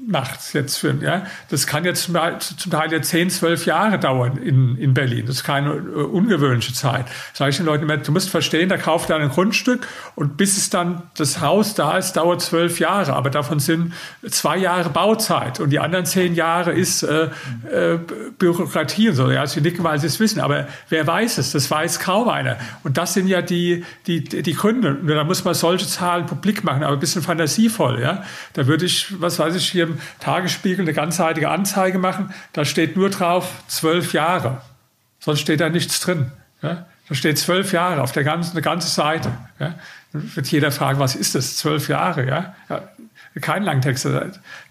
[0.06, 4.76] macht jetzt für, ja, das kann jetzt zum Teil jetzt 10, 12 Jahre dauern in,
[4.76, 5.26] in Berlin.
[5.26, 7.06] Das ist keine uh, ungewöhnliche Zeit.
[7.32, 10.56] Sage ich den Leuten immer, du musst verstehen, da kauft er ein Grundstück und bis
[10.56, 13.12] es dann das Haus da ist, dauert zwölf Jahre.
[13.14, 13.92] Aber davon sind
[14.28, 17.28] zwei Jahre Bauzeit und die anderen zehn Jahre ist äh,
[17.70, 17.98] äh,
[18.38, 19.30] Bürokratie und so.
[19.30, 20.40] Ja, sie nicken, weil sie es wissen.
[20.40, 21.52] Aber wer weiß es?
[21.52, 22.56] Das weiß kaum einer.
[22.82, 24.96] Und das sind ja die, die, die Gründe.
[25.00, 28.00] Und da muss man solche Zahlen publik machen, aber ein bisschen fantasievoll.
[28.00, 32.32] Ja, da würde ich, was weiß ich, hier Tagesspiegel eine ganzseitige Anzeige machen.
[32.52, 34.60] Da steht nur drauf zwölf Jahre.
[35.18, 36.32] Sonst steht da nichts drin.
[36.62, 36.86] Ja?
[37.08, 39.32] Da steht zwölf Jahre auf der ganzen, eine ganze Seite.
[39.58, 39.74] Ja?
[40.12, 41.56] Dann wird jeder fragen, was ist das?
[41.56, 42.54] Zwölf Jahre, ja?
[43.40, 44.06] Kein Langtext.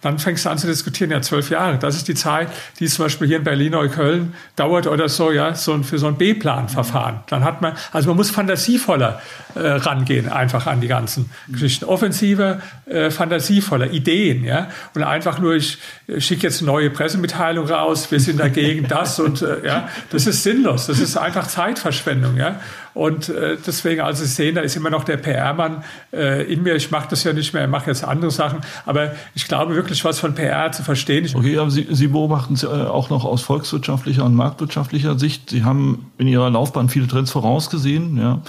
[0.02, 1.78] Dann fängst du an zu diskutieren, ja, zwölf Jahre.
[1.80, 5.82] Das ist die Zeit, die zum Beispiel hier in Berlin-Neukölln dauert oder so, ja, so
[5.84, 7.22] für so ein B-Plan-Verfahren.
[7.28, 9.22] Dann hat man, also man muss fantasievoller
[9.56, 11.86] äh, rangehen, einfach an die ganzen Geschichten.
[11.86, 14.70] Offensiver, äh, fantasievoller, Ideen, ja.
[14.94, 15.80] Und einfach nur, ich
[16.20, 20.44] schicke jetzt eine neue Pressemitteilung raus, wir sind dagegen das und, äh, ja, das ist
[20.44, 20.86] sinnlos.
[20.88, 22.60] Das ist einfach Zeitverschwendung, ja.
[22.94, 26.76] Und äh, deswegen, also Sie sehen, da ist immer noch der PR-Mann äh, in mir.
[26.76, 28.60] Ich mache das ja nicht mehr, ich mache jetzt andere Sachen.
[28.86, 31.30] Aber ich glaube wirklich, was von PR zu verstehen.
[31.34, 35.50] Okay, aber Sie, Sie beobachten es auch noch aus volkswirtschaftlicher und marktwirtschaftlicher Sicht.
[35.50, 38.42] Sie haben in Ihrer Laufbahn viele Trends vorausgesehen, ja.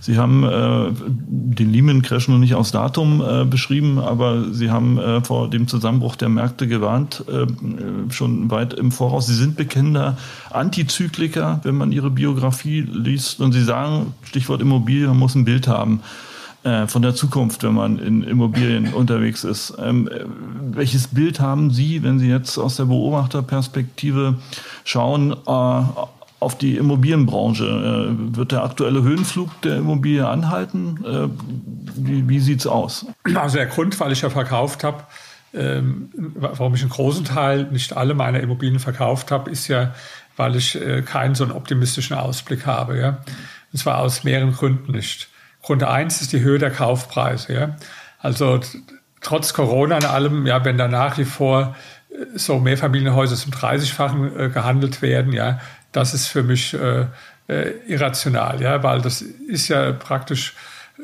[0.00, 0.90] Sie haben äh,
[1.26, 5.68] den Lehman Crash noch nicht aus Datum äh, beschrieben, aber Sie haben äh, vor dem
[5.68, 7.46] Zusammenbruch der Märkte gewarnt, äh,
[8.12, 9.26] schon weit im Voraus.
[9.26, 10.16] Sie sind bekennender
[10.50, 13.40] Antizykliker, wenn man Ihre Biografie liest.
[13.40, 16.00] Und Sie sagen, Stichwort Immobilie, man muss ein Bild haben
[16.66, 19.74] äh, von der Zukunft, wenn man in Immobilien unterwegs ist.
[19.80, 20.10] Ähm,
[20.72, 24.34] welches Bild haben Sie, wenn Sie jetzt aus der Beobachterperspektive
[24.84, 25.82] schauen, äh,
[26.40, 27.64] auf die Immobilienbranche.
[27.64, 31.04] Äh, wird der aktuelle Höhenflug der Immobilie anhalten?
[31.04, 31.28] Äh,
[31.96, 33.06] wie, wie sieht es aus?
[33.34, 35.04] Also der Grund, weil ich ja verkauft habe,
[35.54, 39.94] ähm, warum ich einen großen Teil, nicht alle meiner Immobilien verkauft habe, ist ja,
[40.36, 42.98] weil ich äh, keinen so einen optimistischen Ausblick habe.
[42.98, 43.18] Ja?
[43.72, 45.28] Und zwar aus mehreren Gründen nicht.
[45.62, 47.54] Grund eins ist die Höhe der Kaufpreise.
[47.54, 47.76] Ja?
[48.18, 48.60] Also
[49.22, 51.74] trotz Corona und allem, ja, wenn da nach wie vor
[52.34, 55.60] so Mehrfamilienhäuser zum 30-fachen gehandelt werden, ja,
[55.92, 57.06] das ist für mich äh,
[57.48, 60.54] äh, irrational, ja, weil das ist ja praktisch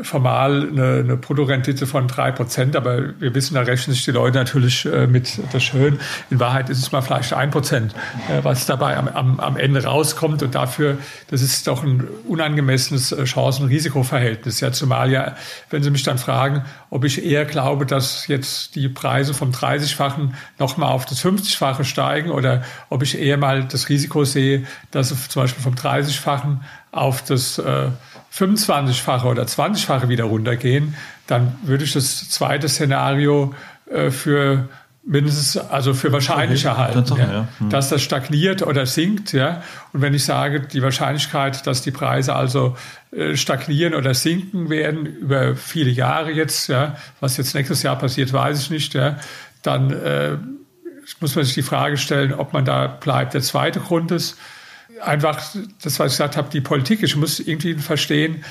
[0.01, 4.39] formal eine, eine Bruttorendite von drei Prozent, aber wir wissen, da rechnen sich die Leute
[4.39, 6.01] natürlich äh, mit das schön.
[6.31, 7.95] In Wahrheit ist es mal vielleicht ein Prozent,
[8.31, 10.97] äh, was dabei am, am, am Ende rauskommt und dafür,
[11.29, 14.61] das ist doch ein unangemessenes äh, Chancen-Risiko-Verhältnis.
[14.61, 15.37] Ja, zumal ja,
[15.69, 20.35] wenn Sie mich dann fragen, ob ich eher glaube, dass jetzt die Preise vom 30-fachen
[20.59, 25.43] nochmal auf das 50-fache steigen oder ob ich eher mal das Risiko sehe, dass zum
[25.43, 26.61] Beispiel vom 30-fachen
[26.93, 27.89] auf das äh,
[28.33, 30.95] 25-fache oder 20-fache wieder runtergehen,
[31.27, 33.55] dann würde ich das zweite Szenario
[33.91, 34.69] äh, für
[35.05, 37.49] mindestens also für wahrscheinlich erhalten, ja, ja.
[37.59, 37.71] Hm.
[37.71, 39.33] dass das stagniert oder sinkt.
[39.33, 39.63] Ja.
[39.93, 42.77] Und wenn ich sage, die Wahrscheinlichkeit, dass die Preise also
[43.11, 48.33] äh, stagnieren oder sinken werden über viele Jahre jetzt, ja, was jetzt nächstes Jahr passiert,
[48.33, 49.17] weiß ich nicht, ja,
[49.63, 50.37] dann äh,
[51.21, 53.35] muss man sich die Frage stellen, ob man da bleibt.
[53.35, 54.39] Der zweite Grund ist
[55.03, 55.43] einfach,
[55.83, 57.03] das, was ich gesagt habe, die Politik.
[57.03, 58.45] Ich muss irgendwie verstehen,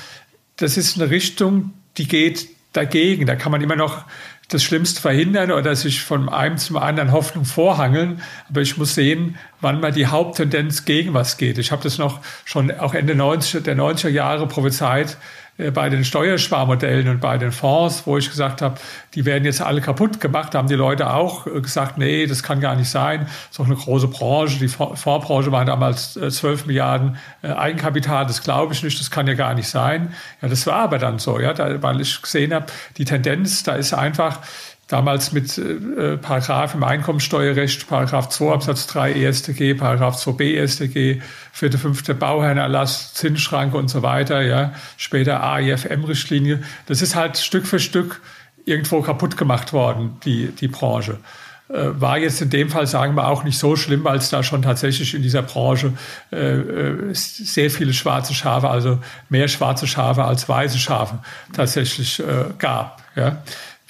[0.56, 3.26] das ist eine Richtung, die geht dagegen.
[3.26, 4.04] Da kann man immer noch
[4.48, 8.20] das Schlimmste verhindern oder sich von einem zum anderen Hoffnung vorhangeln.
[8.48, 11.58] Aber ich muss sehen, wann mal die Haupttendenz gegen was geht.
[11.58, 15.16] Ich habe das noch schon auch Ende 90, der 90er Jahre prophezeit,
[15.58, 18.80] bei den Steuersparmodellen und bei den Fonds, wo ich gesagt habe,
[19.14, 22.60] die werden jetzt alle kaputt gemacht, haben die Leute auch äh, gesagt, nee, das kann
[22.60, 23.26] gar nicht sein.
[23.26, 24.58] Das ist doch eine große Branche.
[24.58, 28.26] Die Fondsbranche waren damals 12 äh, Milliarden Eigenkapital.
[28.26, 30.14] Das glaube ich nicht, das kann ja gar nicht sein.
[30.40, 33.92] Ja, das war aber dann so, ja, weil ich gesehen habe, die Tendenz, da ist
[33.92, 34.38] einfach
[34.92, 41.78] damals mit äh, Paragraph im Einkommensteuerrecht, Paragraph 2 Absatz 3 EStG, Paragraph 2b EStG, vierte,
[41.78, 46.62] fünfte Bauherrenerlass, Zinsschranke und so weiter, ja, später AIFM-Richtlinie.
[46.86, 48.20] Das ist halt Stück für Stück
[48.66, 51.18] irgendwo kaputt gemacht worden, die, die Branche.
[51.70, 54.42] Äh, war jetzt in dem Fall, sagen wir, auch nicht so schlimm, weil es da
[54.42, 55.94] schon tatsächlich in dieser Branche
[56.30, 58.98] äh, äh sehr viele schwarze Schafe, also
[59.30, 61.20] mehr schwarze Schafe als weiße Schafe
[61.54, 63.02] tatsächlich äh, gab.
[63.16, 63.42] Ja.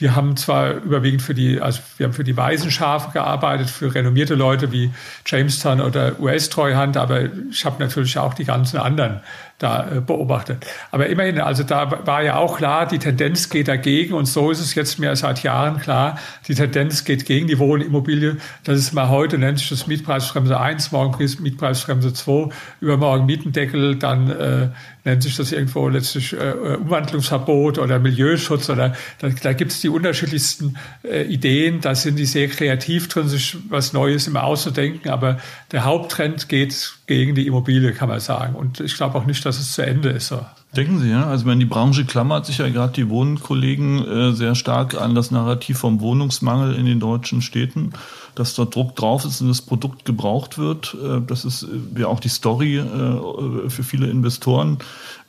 [0.02, 3.94] Wir haben zwar überwiegend für die, also wir haben für die weißen Schafe gearbeitet, für
[3.94, 4.90] renommierte Leute wie
[5.24, 9.20] Jamestown oder US-Treuhand, aber ich habe natürlich auch die ganzen anderen
[9.62, 10.66] da äh, beobachtet.
[10.90, 14.60] Aber immerhin, also da war ja auch klar, die Tendenz geht dagegen und so ist
[14.60, 18.38] es jetzt mir seit Jahren klar, die Tendenz geht gegen die Wohnimmobilie.
[18.64, 22.48] Das ist mal heute, nennt sich das Mietpreisbremse 1, morgen Mietpreisbremse 2,
[22.80, 24.68] übermorgen Mietendeckel, dann äh,
[25.04, 29.88] nennt sich das irgendwo letztlich äh, Umwandlungsverbot oder Milieuschutz oder da, da gibt es die
[29.88, 35.38] unterschiedlichsten äh, Ideen, da sind die sehr kreativ drin, sich was Neues immer auszudenken, aber
[35.70, 38.54] der Haupttrend geht gegen die Immobilie, kann man sagen.
[38.54, 40.28] Und ich glaube auch nicht, dass es zu Ende ist.
[40.28, 40.40] So.
[40.76, 41.26] Denken Sie, ja?
[41.26, 45.30] Also wenn die Branche klammert sich ja gerade die Wohnkollegen äh, sehr stark an das
[45.30, 47.92] Narrativ vom Wohnungsmangel in den deutschen Städten,
[48.34, 50.96] dass dort Druck drauf ist und das Produkt gebraucht wird.
[51.02, 54.78] Äh, das ist äh, ja auch die Story äh, für viele Investoren.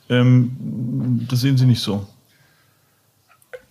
[0.08, 0.56] Ähm,
[1.28, 2.06] das sehen Sie nicht so.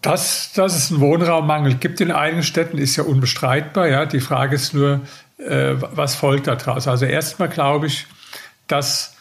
[0.04, 3.88] Dass, dass es einen Wohnraummangel gibt in einigen Städten, ist ja unbestreitbar.
[3.88, 4.06] Ja.
[4.06, 4.99] Die Frage ist nur,
[5.38, 6.88] äh, was folgt daraus?
[6.88, 8.08] Also erstmal glaube ich,
[8.67, 9.15] dass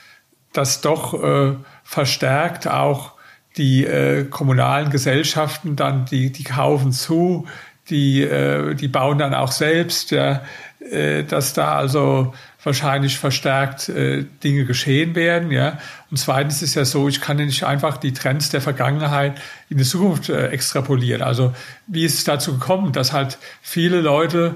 [0.52, 3.12] das doch äh, verstärkt auch
[3.56, 7.46] die äh, kommunalen Gesellschaften dann, die, die kaufen zu,
[7.90, 10.42] die, äh, die bauen dann auch selbst, ja,
[10.90, 15.50] äh, dass da also wahrscheinlich verstärkt äh, Dinge geschehen werden.
[15.50, 15.78] Ja.
[16.10, 19.78] Und zweitens ist ja so, ich kann ja nicht einfach die Trends der Vergangenheit in
[19.78, 21.22] die Zukunft äh, extrapolieren.
[21.22, 21.52] Also
[21.86, 24.54] wie ist es dazu gekommen, dass halt viele Leute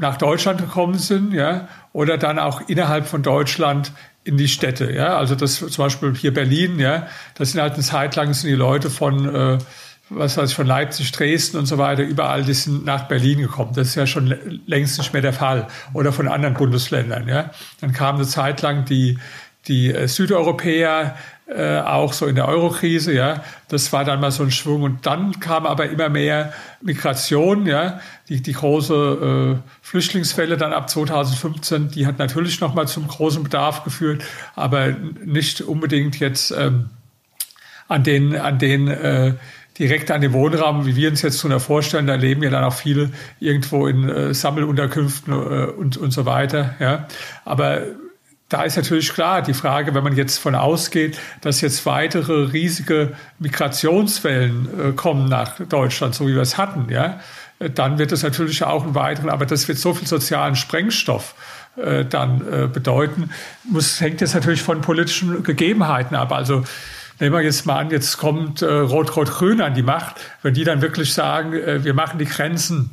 [0.00, 3.92] nach Deutschland gekommen sind, ja, oder dann auch innerhalb von Deutschland
[4.24, 5.16] in die Städte, ja.
[5.16, 8.56] Also das zum Beispiel hier Berlin, ja, das sind halt eine Zeit lang sind die
[8.56, 9.58] Leute von äh,
[10.10, 13.72] was weiß ich, von Leipzig, Dresden und so weiter, überall, die sind nach Berlin gekommen.
[13.74, 14.34] Das ist ja schon
[14.66, 15.68] längst nicht mehr der Fall.
[15.92, 17.50] Oder von anderen Bundesländern, ja.
[17.80, 19.18] Dann kam eine Zeit lang die,
[19.68, 21.16] die äh, Südeuropäer,
[21.50, 23.42] äh, auch so in der Eurokrise, ja.
[23.68, 24.82] Das war dann mal so ein Schwung.
[24.82, 28.00] Und dann kam aber immer mehr Migration, ja.
[28.28, 33.82] Die, die große äh, Flüchtlingswelle dann ab 2015, die hat natürlich nochmal zum großen Bedarf
[33.82, 34.22] geführt,
[34.54, 36.90] aber nicht unbedingt jetzt ähm,
[37.88, 39.34] an den, an den äh,
[39.78, 42.74] direkt an dem Wohnraum, wie wir uns jetzt so vorstellen, da leben ja dann auch
[42.74, 43.10] viele
[43.40, 46.76] irgendwo in äh, Sammelunterkünften äh, und, und so weiter.
[46.78, 47.08] Ja.
[47.44, 47.82] Aber
[48.50, 53.12] da ist natürlich klar die Frage, wenn man jetzt von ausgeht, dass jetzt weitere riesige
[53.38, 57.20] Migrationswellen äh, kommen nach Deutschland, so wie wir es hatten, ja,
[57.74, 61.34] dann wird es natürlich auch einen weiteren, aber das wird so viel sozialen Sprengstoff
[61.76, 63.30] äh, dann äh, bedeuten.
[63.64, 66.32] Muss, hängt jetzt natürlich von politischen Gegebenheiten ab.
[66.32, 66.64] Also
[67.20, 70.80] nehmen wir jetzt mal an, jetzt kommt äh, Rot-Rot-Grün an die Macht, wenn die dann
[70.80, 72.90] wirklich sagen, äh, wir machen die Grenzen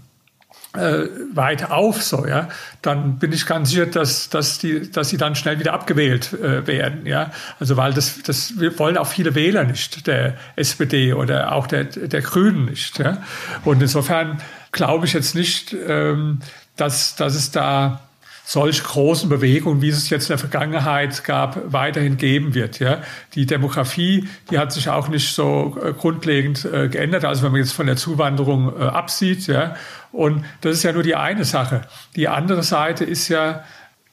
[0.73, 2.49] äh, weit auf, so, ja,
[2.81, 6.67] dann bin ich ganz sicher, dass, dass, die, dass sie dann schnell wieder abgewählt äh,
[6.67, 7.31] werden, ja.
[7.59, 11.85] Also, weil das, das wir wollen auch viele Wähler nicht, der SPD oder auch der,
[11.85, 13.17] der Grünen nicht, ja.
[13.63, 16.39] Und insofern glaube ich jetzt nicht, ähm,
[16.75, 18.06] dass, dass es da
[18.49, 22.79] solch großen Bewegungen, wie es jetzt in der Vergangenheit gab, weiterhin geben wird.
[22.79, 23.01] Ja.
[23.33, 27.59] Die Demografie, die hat sich auch nicht so äh, grundlegend äh, geändert, also wenn man
[27.59, 29.47] jetzt von der Zuwanderung äh, absieht.
[29.47, 29.75] Ja.
[30.13, 31.81] Und das ist ja nur die eine Sache.
[32.15, 33.65] Die andere Seite ist ja,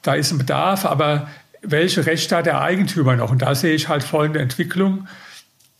[0.02, 1.28] da ist ein Bedarf, aber
[1.62, 3.30] welche Rechte hat der Eigentümer noch?
[3.30, 5.06] Und da sehe ich halt folgende Entwicklung.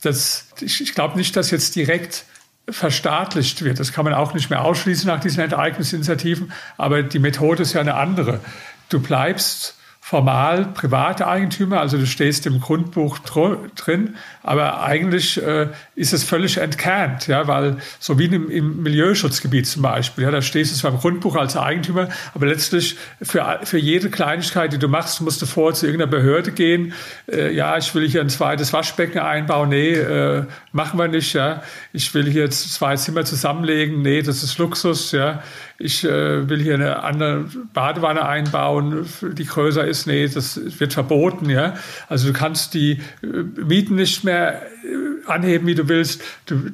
[0.00, 2.24] Das, ich, ich glaube nicht, dass jetzt direkt
[2.68, 3.79] verstaatlicht wird.
[3.79, 7.81] Das kann man auch nicht mehr ausschließen nach diesen Enteignungsinitiativen, aber die Methode ist ja
[7.81, 8.40] eine andere.
[8.88, 16.12] Du bleibst formal private Eigentümer, also du stehst im Grundbuch drin, aber eigentlich äh, ist
[16.12, 20.70] es völlig entkernt, ja, weil so wie im, im Milieuschutzgebiet zum Beispiel, ja, da stehst
[20.70, 25.22] du zwar im Grundbuch als Eigentümer, aber letztlich für, für jede Kleinigkeit, die du machst,
[25.22, 26.92] musst du vor zu irgendeiner Behörde gehen,
[27.26, 31.62] äh, ja, ich will hier ein zweites Waschbecken einbauen, nee, äh, machen wir nicht, ja,
[31.94, 35.42] ich will hier zwei Zimmer zusammenlegen, nee, das ist Luxus, ja,
[35.78, 41.48] ich äh, will hier eine andere Badewanne einbauen, die größer ist, nee, das wird verboten,
[41.48, 41.74] ja,
[42.11, 43.26] also du kannst die äh,
[43.62, 46.23] Mieten nicht mehr mehr äh, anheben, wie du willst.
[46.47, 46.70] Du,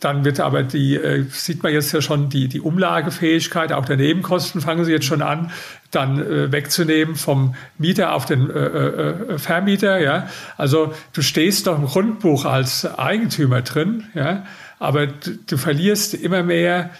[0.00, 3.96] dann wird aber die, äh, sieht man jetzt ja schon, die, die Umlagefähigkeit, auch der
[3.96, 5.50] Nebenkosten fangen sie jetzt schon an,
[5.90, 10.00] dann äh, wegzunehmen vom Mieter auf den äh, äh, Vermieter.
[10.00, 10.28] Ja?
[10.56, 14.44] Also du stehst doch im Grundbuch als Eigentümer drin, ja?
[14.78, 16.90] aber du, du verlierst immer mehr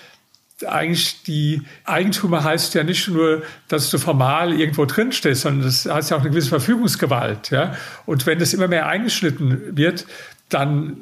[0.66, 5.86] eigentlich die Eigentümer heißt ja nicht nur, dass du formal irgendwo drin stehst, sondern das
[5.86, 7.50] heißt ja auch eine gewisse Verfügungsgewalt.
[7.50, 7.76] Ja?
[8.06, 10.06] Und wenn das immer mehr eingeschnitten wird,
[10.48, 10.98] dann,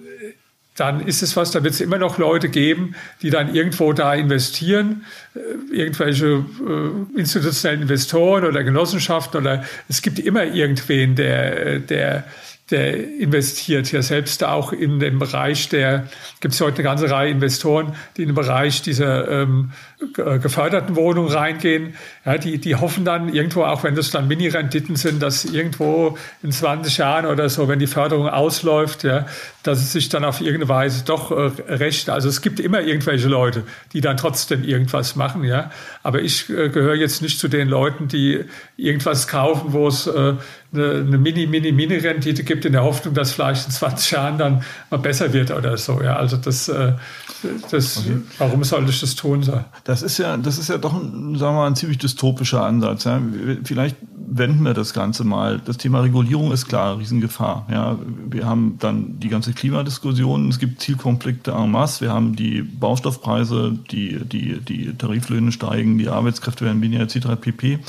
[0.77, 4.15] dann ist es was, da wird es immer noch Leute geben, die dann irgendwo da
[4.15, 12.25] investieren, äh, irgendwelche äh, institutionellen Investoren oder Genossenschaften oder es gibt immer irgendwen, der, der
[12.71, 16.09] der investiert ja selbst auch in den Bereich der,
[16.41, 19.73] gibt es heute eine ganze Reihe Investoren, die in den Bereich dieser ähm,
[20.15, 21.95] geförderten Wohnungen reingehen.
[22.25, 26.53] Ja, die, die hoffen dann irgendwo, auch wenn das dann Mini-Renditen sind, dass irgendwo in
[26.53, 29.27] 20 Jahren oder so, wenn die Förderung ausläuft, ja,
[29.63, 32.09] dass es sich dann auf irgendeine Weise doch äh, recht.
[32.09, 35.71] Also es gibt immer irgendwelche Leute, die dann trotzdem irgendwas machen, ja.
[36.03, 38.45] Aber ich äh, gehöre jetzt nicht zu den Leuten, die
[38.77, 40.35] irgendwas kaufen, wo es äh,
[40.73, 44.65] eine, eine Mini, Mini, Mini-Rendite gibt, in der Hoffnung, dass vielleicht in 20 Jahren dann
[44.89, 46.01] mal besser wird oder so.
[46.03, 46.93] Ja, also das, äh,
[47.71, 48.21] das okay.
[48.39, 49.43] warum sollte ich das tun?
[49.43, 49.65] So?
[49.91, 53.03] Das ist ja, das ist ja doch ein, sagen wir mal, ein ziemlich dystopischer Ansatz.
[53.03, 53.21] Ja.
[53.65, 55.61] Vielleicht wenden wir das Ganze mal.
[55.65, 57.67] Das Thema Regulierung ist klar, Riesengefahr.
[57.69, 57.99] Ja,
[58.31, 60.49] wir haben dann die ganze Klimadiskussion.
[60.49, 62.03] Es gibt Zielkonflikte en masse.
[62.03, 67.31] Wir haben die Baustoffpreise, die, die, die Tariflöhne steigen, die Arbeitskräfte werden weniger etc.
[67.41, 67.81] pp.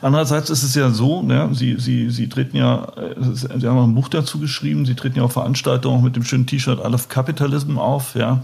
[0.00, 4.08] Andererseits ist es ja so, ja, Sie, Sie, Sie treten ja, Sie haben ein Buch
[4.08, 8.14] dazu geschrieben, Sie treten ja auf Veranstaltungen mit dem schönen T-Shirt I Love Capitalism auf,
[8.14, 8.40] ja.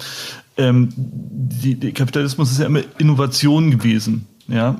[0.59, 4.27] Ähm, die, der Kapitalismus ist ja immer Innovation gewesen.
[4.49, 4.77] Ja,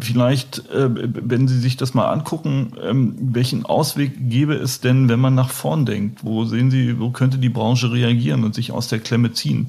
[0.00, 5.20] vielleicht, äh, wenn Sie sich das mal angucken, ähm, welchen Ausweg gäbe es denn, wenn
[5.20, 6.24] man nach vorn denkt?
[6.24, 9.68] Wo sehen Sie, wo könnte die Branche reagieren und sich aus der Klemme ziehen?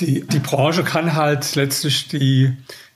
[0.00, 2.54] Die, die Branche kann halt letztlich die,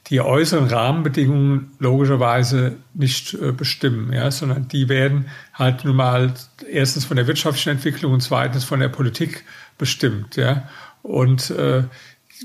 [0.08, 6.34] die äußeren Rahmenbedingungen logischerweise nicht äh, bestimmen, ja, sondern die werden halt nun mal
[6.70, 9.44] erstens von der wirtschaftlichen Entwicklung und zweitens von der Politik
[9.78, 10.68] bestimmt, ja.
[11.06, 11.84] Und äh,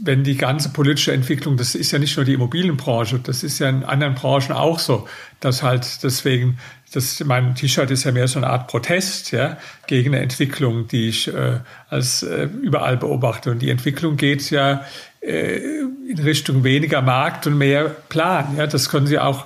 [0.04, 3.68] wenn die ganze politische Entwicklung, das ist ja nicht nur die Immobilienbranche, das ist ja
[3.68, 5.08] in anderen Branchen auch so,
[5.40, 6.60] dass halt deswegen,
[6.94, 11.10] das, mein T-Shirt ist ja mehr so eine Art Protest, ja, gegen eine Entwicklung, die
[11.10, 13.52] ich äh, als äh, überall beobachte.
[13.52, 14.86] Und die Entwicklung geht ja
[15.22, 18.56] äh, in Richtung weniger Markt und mehr Plan.
[18.58, 19.46] Ja, das können Sie auch,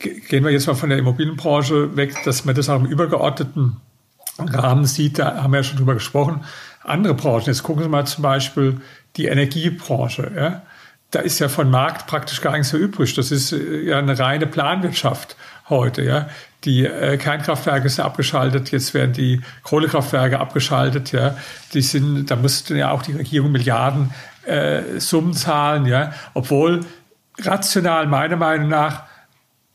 [0.00, 3.76] gehen wir jetzt mal von der Immobilienbranche weg, dass man das auch im übergeordneten
[4.38, 6.44] Rahmen sieht, da haben wir ja schon drüber gesprochen.
[6.82, 8.80] Andere Branchen, jetzt gucken Sie mal zum Beispiel
[9.16, 10.30] die Energiebranche.
[10.34, 10.62] Ja?
[11.10, 13.14] Da ist ja von Markt praktisch gar nichts so übrig.
[13.14, 15.36] Das ist äh, ja eine reine Planwirtschaft
[15.68, 16.02] heute.
[16.02, 16.28] Ja?
[16.64, 21.12] Die äh, Kernkraftwerke sind abgeschaltet, jetzt werden die Kohlekraftwerke abgeschaltet.
[21.12, 21.36] Ja?
[21.72, 24.12] Die sind, da müsste ja auch die Regierung Milliarden
[24.44, 26.12] äh, Summen zahlen, ja?
[26.34, 26.80] obwohl
[27.38, 29.04] rational meiner Meinung nach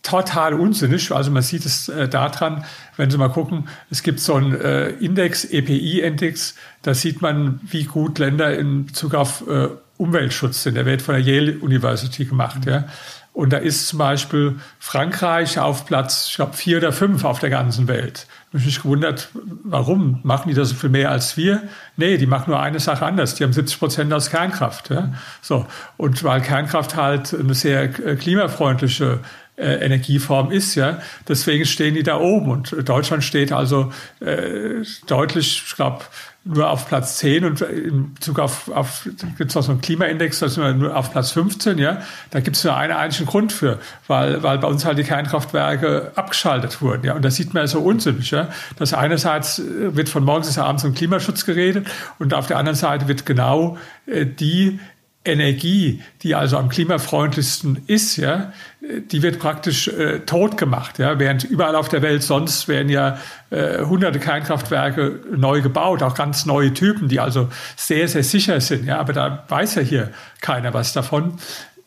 [0.04, 1.12] total unsinnig.
[1.12, 2.66] Also man sieht es äh, daran,
[2.98, 7.84] wenn Sie mal gucken, es gibt so einen äh, Index, EPI-Index, da sieht man, wie
[7.84, 10.76] gut Länder in Bezug auf äh, Umweltschutz sind.
[10.76, 12.66] Der wird von der Yale University gemacht.
[12.66, 12.86] Ja.
[13.34, 17.50] Und da ist zum Beispiel Frankreich auf Platz, ich glaube, vier oder fünf auf der
[17.50, 18.28] ganzen Welt.
[18.52, 19.30] Mich gewundert,
[19.64, 21.64] warum machen die das so viel mehr als wir?
[21.96, 23.36] Nee, die machen nur eine Sache anders.
[23.36, 24.90] Die haben 70 Prozent aus Kernkraft.
[24.90, 25.14] Ja?
[25.42, 25.66] So.
[25.96, 29.20] Und weil Kernkraft halt eine sehr äh, klimafreundliche
[29.62, 32.52] äh, Energieform ist, ja, deswegen stehen die da oben.
[32.52, 36.04] Und Deutschland steht also äh, deutlich, ich glaube,
[36.43, 40.39] nur auf Platz 10 und in Bezug auf, auf gibt es auch so einen Klimaindex,
[40.39, 42.02] da sind wir nur auf Platz 15, ja.
[42.32, 46.13] Da gibt es nur einen einzigen Grund für, weil, weil bei uns halt die Kernkraftwerke
[46.15, 47.13] abgeschaltet wurden, ja.
[47.13, 48.49] Und das sieht man ja so unsinnig, ja.
[48.78, 51.88] Dass einerseits wird von morgens bis abends um Klimaschutz geredet
[52.18, 54.80] und auf der anderen Seite wird genau äh, die
[55.24, 58.51] Energie, die also am klimafreundlichsten ist, ja,
[58.82, 63.20] die wird praktisch äh, tot gemacht, ja, während überall auf der Welt sonst werden ja
[63.52, 68.86] äh, hunderte Kernkraftwerke neu gebaut, auch ganz neue Typen, die also sehr, sehr sicher sind,
[68.86, 70.10] ja, aber da weiß ja hier
[70.42, 71.38] keiner was davon.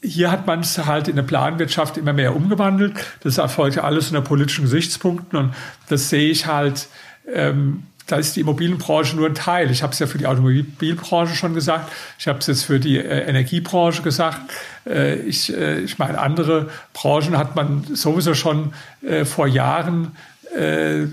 [0.00, 2.94] Hier hat man es halt in der Planwirtschaft immer mehr umgewandelt.
[3.22, 5.54] Das erfolgt ja alles unter politischen Gesichtspunkten und
[5.88, 6.88] das sehe ich halt
[7.32, 9.70] ähm, da ist die Immobilienbranche nur ein Teil.
[9.70, 12.98] Ich habe es ja für die Automobilbranche schon gesagt, ich habe es jetzt für die
[12.98, 14.40] äh, Energiebranche gesagt.
[14.86, 20.16] Äh, ich, äh, ich meine, andere Branchen hat man sowieso schon äh, vor Jahren
[20.54, 21.06] äh,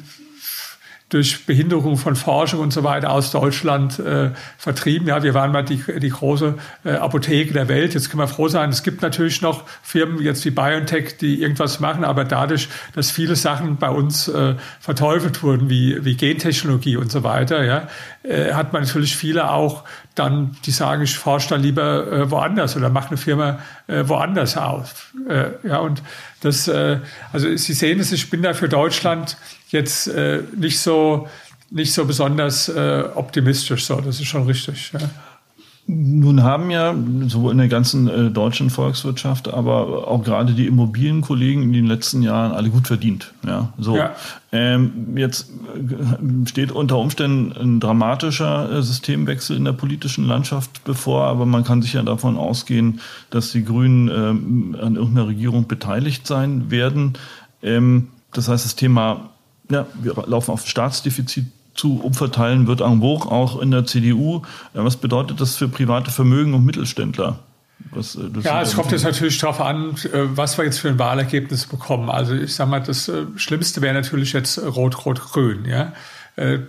[1.11, 5.09] durch Behinderung von Forschung und so weiter aus Deutschland äh, vertrieben.
[5.09, 6.55] Ja, wir waren mal die, die große
[6.85, 7.93] äh, Apotheke der Welt.
[7.93, 8.69] Jetzt können wir froh sein.
[8.69, 13.35] Es gibt natürlich noch Firmen jetzt wie BioNTech, die irgendwas machen, aber dadurch, dass viele
[13.35, 17.89] Sachen bei uns äh, verteufelt wurden, wie, wie Gentechnologie und so weiter, ja,
[18.23, 19.83] äh, hat man natürlich viele auch
[20.15, 24.57] dann, die sagen, ich forsche da lieber äh, woanders oder mache eine Firma äh, woanders
[24.57, 25.13] auf.
[25.29, 26.01] Äh, ja, und
[26.41, 26.99] das, äh,
[27.31, 29.37] also Sie sehen es, ich bin da für Deutschland
[29.69, 31.27] jetzt äh, nicht so
[31.71, 33.85] nicht so besonders äh, optimistisch.
[33.85, 34.91] So, das ist schon richtig.
[34.91, 34.99] Ja.
[35.87, 36.95] Nun haben ja
[37.27, 42.21] sowohl in der ganzen äh, deutschen Volkswirtschaft, aber auch gerade die Immobilienkollegen in den letzten
[42.21, 43.33] Jahren alle gut verdient.
[43.45, 43.97] Ja, so.
[43.97, 44.15] Ja.
[44.51, 51.25] Ähm, jetzt äh, steht unter Umständen ein dramatischer äh, Systemwechsel in der politischen Landschaft bevor,
[51.25, 56.27] aber man kann sich ja davon ausgehen, dass die Grünen ähm, an irgendeiner Regierung beteiligt
[56.27, 57.13] sein werden.
[57.63, 59.31] Ähm, das heißt, das Thema
[59.71, 61.45] ja, wir laufen auf Staatsdefizit
[61.81, 64.43] zu umverteilen wird en vogue, auch in der CDU.
[64.73, 67.39] Was bedeutet das für private Vermögen und Mittelständler?
[67.89, 70.99] Was, äh, ja, es kommt jetzt natürlich darauf an, äh, was wir jetzt für ein
[70.99, 72.11] Wahlergebnis bekommen.
[72.11, 75.65] Also ich sage mal, das äh, Schlimmste wäre natürlich jetzt Rot-Rot-Grün.
[75.65, 75.93] Ja?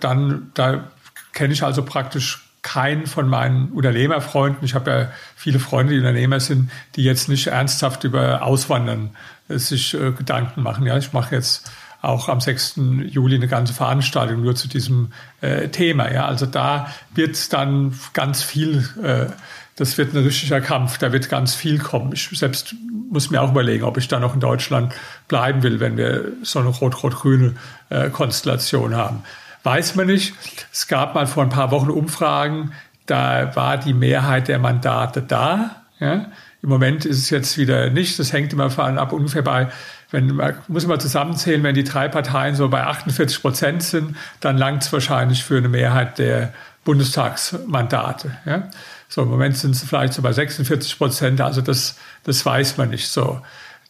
[0.00, 0.88] Dann, da
[1.32, 4.64] kenne ich also praktisch keinen von meinen Unternehmerfreunden.
[4.64, 9.10] Ich habe ja viele Freunde, die Unternehmer sind, die jetzt nicht ernsthaft über Auswandern
[9.48, 10.84] sich Gedanken machen.
[10.84, 11.70] Ja, ich mache jetzt
[12.02, 12.80] auch am 6.
[13.06, 16.12] Juli eine ganze Veranstaltung nur zu diesem äh, Thema.
[16.12, 19.32] Ja, also da wird dann ganz viel, äh,
[19.76, 22.12] das wird ein richtiger Kampf, da wird ganz viel kommen.
[22.12, 22.74] Ich selbst
[23.10, 24.92] muss mir auch überlegen, ob ich da noch in Deutschland
[25.28, 27.54] bleiben will, wenn wir so eine rot-rot-grüne
[27.90, 29.22] äh, Konstellation haben.
[29.62, 30.34] Weiß man nicht.
[30.72, 32.72] Es gab mal vor ein paar Wochen Umfragen,
[33.06, 35.82] da war die Mehrheit der Mandate da.
[36.00, 36.26] Ja?
[36.62, 38.18] Im Moment ist es jetzt wieder nicht.
[38.18, 39.70] Das hängt immer vor allem ab ungefähr bei
[40.12, 44.58] wenn man muss man zusammenzählen, wenn die drei Parteien so bei 48 Prozent sind, dann
[44.58, 46.52] langt es wahrscheinlich für eine Mehrheit der
[46.84, 48.36] Bundestagsmandate.
[48.44, 48.70] Ja?
[49.08, 52.90] So im Moment sind es vielleicht so bei 46 Prozent, also das, das weiß man
[52.90, 53.40] nicht so.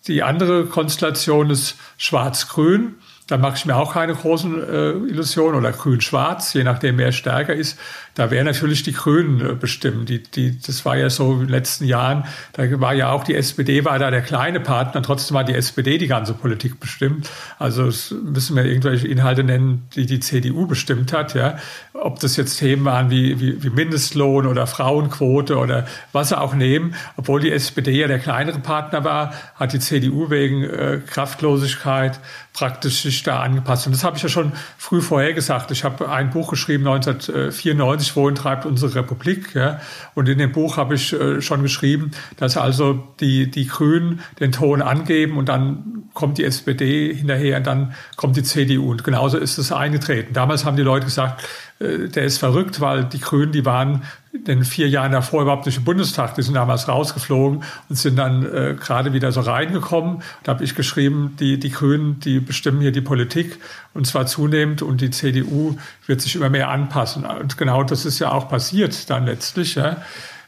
[0.06, 2.94] Die andere Konstellation ist Schwarz-Grün.
[3.28, 7.54] Da mache ich mir auch keine großen äh, Illusionen oder grün-schwarz, je nachdem wer stärker
[7.54, 7.78] ist.
[8.14, 10.04] Da wären natürlich die Grünen äh, bestimmen.
[10.06, 13.34] Die, die, das war ja so in den letzten Jahren, da war ja auch die
[13.34, 17.30] SPD war da der kleine Partner, trotzdem war die SPD die ganze Politik bestimmt.
[17.58, 17.84] Also
[18.22, 21.34] müssen wir irgendwelche Inhalte nennen, die die CDU bestimmt hat.
[21.34, 21.56] Ja,
[21.94, 26.54] Ob das jetzt Themen waren wie, wie, wie Mindestlohn oder Frauenquote oder was sie auch
[26.54, 26.94] nehmen.
[27.16, 32.20] Obwohl die SPD ja der kleinere Partner war, hat die CDU wegen äh, Kraftlosigkeit
[32.52, 33.86] praktisch sich da angepasst.
[33.86, 35.70] Und das habe ich ja schon früh vorher gesagt.
[35.70, 39.54] Ich habe ein Buch geschrieben, 1994, 1990, wohin treibt unsere Republik?
[39.54, 39.80] Ja?
[40.14, 44.52] Und in dem Buch habe ich äh, schon geschrieben, dass also die, die Grünen den
[44.52, 48.90] Ton angeben und dann kommt die SPD hinterher und dann kommt die CDU.
[48.90, 50.34] Und genauso ist es eingetreten.
[50.34, 51.42] Damals haben die Leute gesagt,
[51.82, 54.02] der ist verrückt, weil die Grünen, die waren
[54.32, 56.34] in den vier Jahren davor überhaupt nicht im Bundestag.
[56.36, 60.22] Die sind damals rausgeflogen und sind dann äh, gerade wieder so reingekommen.
[60.42, 63.58] Da habe ich geschrieben, die, die Grünen, die bestimmen hier die Politik
[63.94, 65.76] und zwar zunehmend und die CDU
[66.06, 67.26] wird sich immer mehr anpassen.
[67.26, 69.74] Und genau das ist ja auch passiert dann letztlich.
[69.74, 69.98] Ja.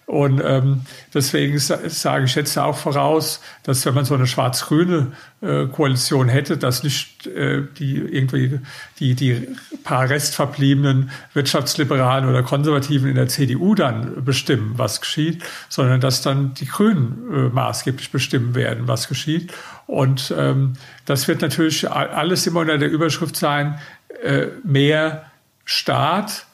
[0.07, 0.83] Und ähm,
[1.15, 6.59] deswegen sage ich jetzt auch voraus, dass wenn man so eine schwarz-grüne äh, Koalition hätte,
[6.59, 8.61] dass nicht äh, die irgendwie
[8.99, 9.49] die, die
[9.83, 16.53] paar restverbliebenen Wirtschaftsliberalen oder Konservativen in der CDU dann bestimmen, was geschieht, sondern dass dann
[16.53, 19.55] die Grünen äh, maßgeblich bestimmen werden, was geschieht.
[19.87, 20.75] Und ähm,
[21.07, 23.79] das wird natürlich alles immer unter der Überschrift sein,
[24.23, 25.25] äh, mehr
[25.65, 26.47] Staat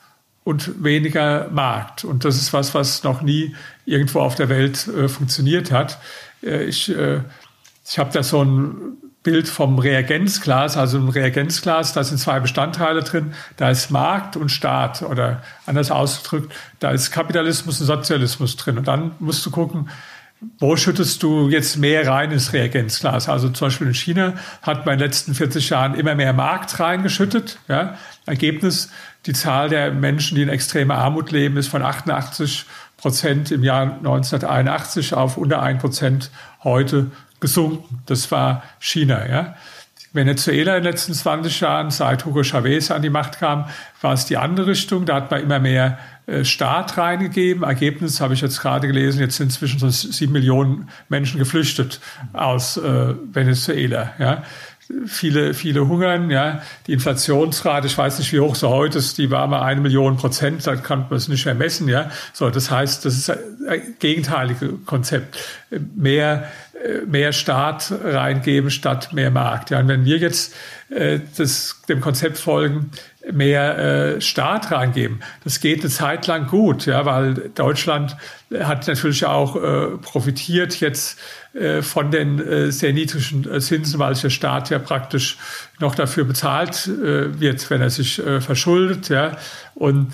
[0.50, 2.04] und weniger Markt.
[2.04, 3.54] Und das ist was, was noch nie
[3.86, 5.98] irgendwo auf der Welt äh, funktioniert hat.
[6.42, 7.20] Äh, ich äh,
[7.90, 13.02] ich habe da so ein Bild vom Reagenzglas, also ein Reagenzglas, da sind zwei Bestandteile
[13.02, 13.34] drin.
[13.56, 18.78] Da ist Markt und Staat oder anders ausgedrückt, da ist Kapitalismus und Sozialismus drin.
[18.78, 19.90] Und dann musst du gucken,
[20.58, 23.28] wo schüttest du jetzt mehr rein ins Reagenzglas?
[23.28, 26.78] Also zum Beispiel in China hat man in den letzten 40 Jahren immer mehr Markt
[26.80, 27.58] reingeschüttet.
[27.68, 27.98] Ja?
[28.24, 28.90] Ergebnis,
[29.26, 32.66] die Zahl der Menschen, die in extremer Armut leben, ist von 88
[32.96, 36.30] Prozent im Jahr 1981 auf unter ein Prozent
[36.62, 37.10] heute
[37.40, 38.02] gesunken.
[38.06, 39.26] Das war China.
[39.26, 39.54] Ja.
[40.12, 43.66] Venezuela in den letzten 20 Jahren, seit Hugo Chavez an die Macht kam,
[44.00, 45.06] war es die andere Richtung.
[45.06, 47.62] Da hat man immer mehr äh, Staat reingegeben.
[47.62, 52.00] Ergebnis habe ich jetzt gerade gelesen, jetzt sind inzwischen so sieben Millionen Menschen geflüchtet
[52.32, 54.12] aus äh, Venezuela.
[54.18, 54.42] Ja
[55.06, 56.30] viele, viele hungern.
[56.30, 56.62] Ja.
[56.86, 60.16] Die Inflationsrate, ich weiß nicht, wie hoch sie heute ist, die war mal eine Million
[60.16, 61.88] Prozent, da kann man es nicht mehr messen.
[61.88, 62.10] Ja.
[62.32, 63.38] So, das heißt, das ist ein
[63.98, 65.38] gegenteilige Konzept.
[65.94, 66.48] Mehr,
[67.06, 69.70] mehr Staat reingeben statt mehr Markt.
[69.70, 69.80] Ja.
[69.80, 70.54] Und wenn wir jetzt
[70.90, 72.90] äh, das, dem Konzept folgen,
[73.30, 75.20] mehr äh, Staat reingeben.
[75.44, 78.16] Das geht eine Zeit lang gut, ja, weil Deutschland
[78.58, 81.18] hat natürlich auch äh, profitiert jetzt
[81.52, 85.38] äh, von den äh, sehr niedrigen äh, Zinsen, weil der Staat ja praktisch
[85.78, 89.08] noch dafür bezahlt äh, wird, wenn er sich äh, verschuldet.
[89.08, 89.36] Ja.
[89.74, 90.12] Und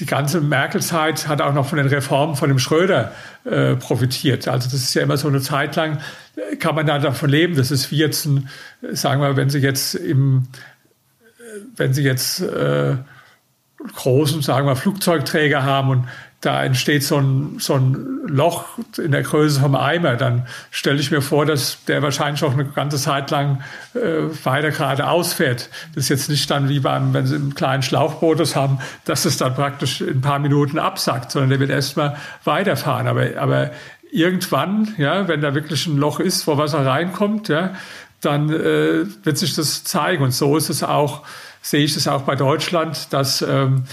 [0.00, 3.12] die ganze Merkel-Zeit hat auch noch von den Reformen von dem Schröder
[3.44, 4.48] äh, profitiert.
[4.48, 5.98] Also das ist ja immer so eine Zeit lang,
[6.36, 7.54] äh, kann man da davon leben.
[7.54, 8.48] Das ist wie jetzt, ein,
[8.92, 10.48] sagen wir, wenn Sie jetzt im,
[11.76, 12.96] wenn Sie jetzt äh,
[13.94, 16.08] großen, sagen wir, Flugzeugträger haben und
[16.40, 18.64] da entsteht so ein, so ein Loch
[18.96, 22.64] in der Größe vom Eimer, dann stelle ich mir vor, dass der wahrscheinlich auch eine
[22.64, 23.62] ganze Zeit lang
[23.94, 25.68] äh, weiter geradeaus fährt.
[25.94, 29.26] Das ist jetzt nicht dann wie beim, wenn Sie einen kleinen Schlauchboot das haben, dass
[29.26, 33.06] es dann praktisch in ein paar Minuten absackt, sondern der wird erstmal weiterfahren.
[33.06, 33.70] Aber, aber
[34.10, 37.74] irgendwann, ja, wenn da wirklich ein Loch ist, wo Wasser reinkommt, ja,
[38.22, 40.24] dann äh, wird sich das zeigen.
[40.24, 41.22] Und so ist es auch,
[41.60, 43.84] sehe ich es auch bei Deutschland, dass ähm,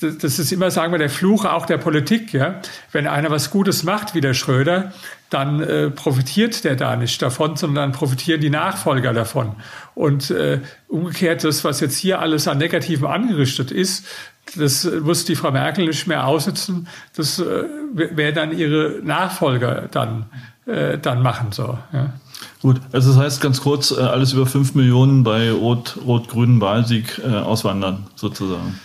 [0.00, 2.32] das ist immer, sagen wir, der Fluch auch der Politik.
[2.34, 2.60] Ja?
[2.92, 4.92] Wenn einer was Gutes macht, wie der Schröder,
[5.30, 9.56] dann äh, profitiert der da nicht davon, sondern profitieren die Nachfolger davon.
[9.94, 14.06] Und äh, umgekehrt, das, was jetzt hier alles an Negativen angerichtet ist,
[14.54, 16.88] das muss die Frau Merkel nicht mehr aussitzen.
[17.16, 20.26] Das äh, werden dann ihre Nachfolger dann,
[20.66, 21.52] äh, dann machen.
[21.52, 22.12] So, ja.
[22.60, 27.28] Gut, also das heißt ganz kurz, äh, alles über fünf Millionen bei rot-grünen Wahlsieg äh,
[27.28, 28.78] auswandern, sozusagen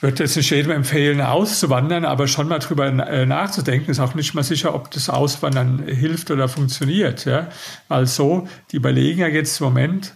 [0.00, 4.34] würde jetzt nicht jedem empfehlen, auszuwandern, aber schon mal drüber äh, nachzudenken, ist auch nicht
[4.34, 7.24] mal sicher, ob das Auswandern hilft oder funktioniert.
[7.24, 7.48] Ja?
[7.88, 10.14] Also, die überlegen ja jetzt im Moment,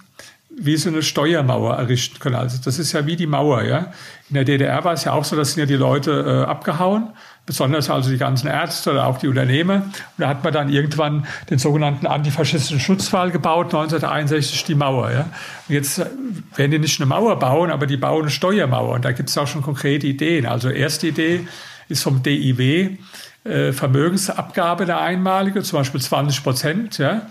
[0.51, 2.35] wie sie eine Steuermauer errichten können.
[2.35, 3.63] Also das ist ja wie die Mauer.
[3.63, 3.93] Ja?
[4.29, 7.13] In der DDR war es ja auch so, dass sind ja die Leute äh, abgehauen
[7.51, 9.83] besonders also die ganzen Ärzte oder auch die Unternehmer.
[9.83, 15.11] Und da hat man dann irgendwann den sogenannten antifaschistischen Schutzwall gebaut, 1961 die Mauer.
[15.11, 15.21] Ja.
[15.69, 16.07] Und jetzt äh,
[16.55, 18.95] werden die nicht eine Mauer bauen, aber die bauen eine Steuermauer.
[18.95, 20.47] Und da gibt es auch schon konkrete Ideen.
[20.47, 21.49] Also erste Idee
[21.89, 22.99] ist vom DIW
[23.43, 26.99] äh, Vermögensabgabe der einmalige, zum Beispiel 20 Prozent.
[26.99, 27.23] Ja.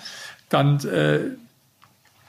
[0.50, 1.20] Dann äh,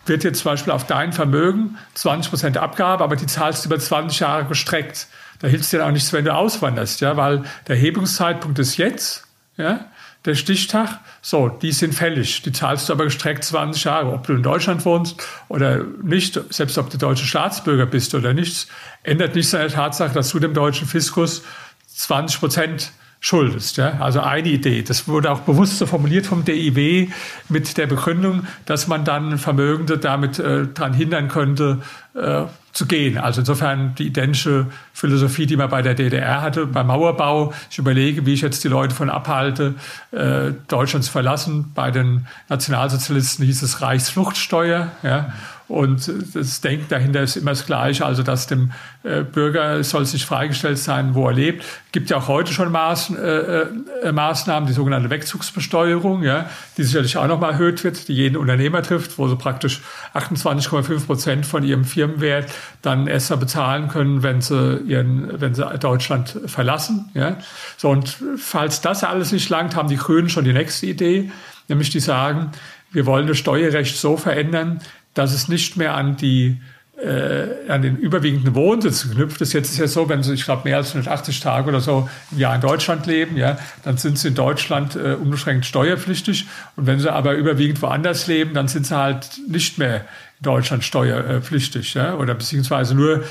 [0.07, 3.80] wird jetzt zum Beispiel auf dein Vermögen 20 Prozent Abgabe, aber die zahlst du über
[3.80, 5.09] 20 Jahre gestreckt.
[5.41, 9.26] Da hilft es dir auch nichts, wenn du auswanderst, ja, weil der Hebungszeitpunkt ist jetzt,
[9.57, 9.86] ja,
[10.26, 12.43] der Stichtag, so, die sind fällig.
[12.43, 14.12] Die zahlst du aber gestreckt 20 Jahre.
[14.12, 18.68] Ob du in Deutschland wohnst oder nicht, selbst ob du deutscher Staatsbürger bist oder nicht,
[19.03, 21.43] ändert nichts an der Tatsache, dass du dem deutschen Fiskus
[21.88, 23.77] 20 Prozent schuldest.
[23.77, 24.01] Ja?
[24.01, 24.83] Also eine Idee.
[24.83, 27.09] Das wurde auch bewusst so formuliert vom DIW
[27.51, 31.83] mit der Begründung, dass man dann Vermögende damit äh, daran hindern könnte,
[32.14, 33.18] äh, zu gehen.
[33.18, 37.53] Also insofern die identische Philosophie, die man bei der DDR hatte, beim Mauerbau.
[37.71, 39.75] Ich überlege, wie ich jetzt die Leute von abhalte,
[40.12, 41.73] äh, Deutschland zu verlassen.
[41.75, 44.93] Bei den Nationalsozialisten hieß es Reichsfluchtsteuer.
[45.03, 45.33] Ja.
[45.71, 48.73] Und das Denken dahinter ist immer das Gleiche, also dass dem
[49.05, 51.64] äh, Bürger soll sich freigestellt sein, wo er lebt.
[51.93, 53.61] Gibt ja auch heute schon äh,
[54.03, 58.83] äh, Maßnahmen, die sogenannte Wegzugsbesteuerung, ja, die sicherlich auch nochmal erhöht wird, die jeden Unternehmer
[58.83, 59.81] trifft, wo sie praktisch
[60.12, 62.51] 28,5 Prozent von ihrem Firmenwert
[62.83, 67.11] dann erst bezahlen können, wenn sie, ihren, wenn sie Deutschland verlassen.
[67.14, 67.37] Ja.
[67.77, 71.31] So, und falls das alles nicht langt, haben die Grünen schon die nächste Idee,
[71.68, 72.51] nämlich die sagen,
[72.93, 74.81] wir wollen das Steuerrecht so verändern,
[75.14, 76.61] dass es nicht mehr an die
[77.02, 79.52] äh, an den überwiegenden Wohnsitz geknüpft ist.
[79.52, 82.38] Jetzt ist ja so, wenn Sie, ich glaube, mehr als 180 Tage oder so im
[82.38, 86.46] Jahr in Deutschland leben, ja, dann sind Sie in Deutschland äh, unbeschränkt steuerpflichtig.
[86.76, 90.84] Und wenn Sie aber überwiegend woanders leben, dann sind Sie halt nicht mehr in Deutschland
[90.84, 91.94] steuerpflichtig.
[91.94, 93.24] Ja, oder beziehungsweise nur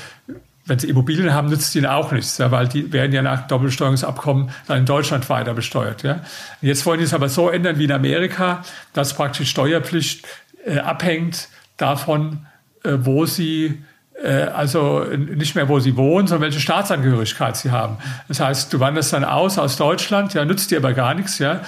[0.66, 4.50] wenn sie Immobilien haben, nützt ihnen auch nichts, ja, weil die werden ja nach Doppelsteuerungsabkommen
[4.68, 6.04] dann in Deutschland weiter besteuert.
[6.04, 6.20] Ja.
[6.60, 8.62] Jetzt wollen die es aber so ändern wie in Amerika,
[8.92, 10.26] dass praktisch Steuerpflicht
[10.64, 11.48] äh, abhängt
[11.80, 12.46] davon,
[12.84, 13.82] äh, wo sie
[14.22, 17.96] äh, also nicht mehr, wo sie wohnen, sondern welche Staatsangehörigkeit sie haben.
[18.28, 21.62] Das heißt, du wanderst dann aus aus Deutschland, ja, nützt dir aber gar nichts, ja,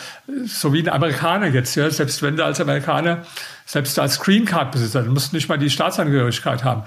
[0.46, 3.22] so wie ein Amerikaner jetzt, ja, selbst wenn du als Amerikaner,
[3.64, 6.82] selbst als Green Card Besitzer, du musst nicht mal die Staatsangehörigkeit haben.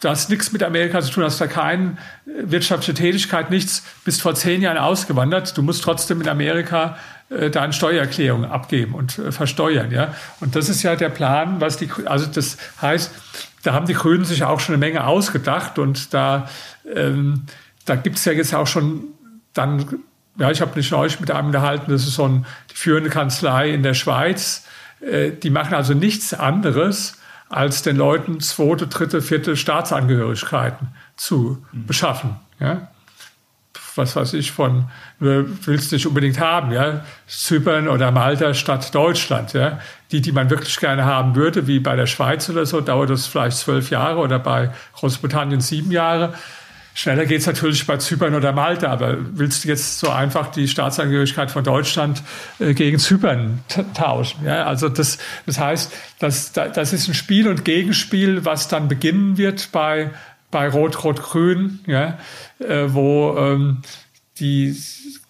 [0.00, 4.34] Du hast nichts mit Amerika zu tun, hast da keine wirtschaftliche Tätigkeit, nichts, bist vor
[4.34, 6.96] zehn Jahren ausgewandert, du musst trotzdem in Amerika
[7.28, 10.14] äh, deine Steuererklärung abgeben und äh, versteuern, ja.
[10.40, 13.10] Und das ist ja der Plan, was die, also das heißt,
[13.62, 16.48] da haben die Grünen sich auch schon eine Menge ausgedacht und da,
[16.94, 17.44] ähm,
[17.84, 19.04] da gibt es ja jetzt auch schon
[19.52, 20.00] dann,
[20.38, 23.70] ja, ich habe mich neulich mit einem unterhalten, das ist so ein, die führende Kanzlei
[23.70, 24.64] in der Schweiz,
[25.00, 27.19] äh, die machen also nichts anderes,
[27.50, 31.86] als den Leuten zweite, dritte, vierte Staatsangehörigkeiten zu mhm.
[31.86, 32.36] beschaffen.
[32.60, 32.88] Ja?
[33.96, 34.88] Was weiß ich von,
[35.18, 39.80] du willst nicht unbedingt haben, ja, Zypern oder Malta statt Deutschland, ja.
[40.12, 43.26] Die, die man wirklich gerne haben würde, wie bei der Schweiz oder so, dauert das
[43.26, 46.34] vielleicht zwölf Jahre oder bei Großbritannien sieben Jahre.
[46.94, 50.68] Schneller geht es natürlich bei Zypern oder Malta, aber willst du jetzt so einfach die
[50.68, 52.22] Staatsangehörigkeit von Deutschland
[52.58, 53.60] äh, gegen Zypern
[53.94, 54.44] tauschen?
[54.44, 59.38] Ja, also das, das heißt, das, das ist ein Spiel und Gegenspiel, was dann beginnen
[59.38, 60.10] wird bei,
[60.50, 62.18] bei Rot-Rot-Grün, ja,
[62.58, 63.82] äh, wo ähm,
[64.38, 64.76] die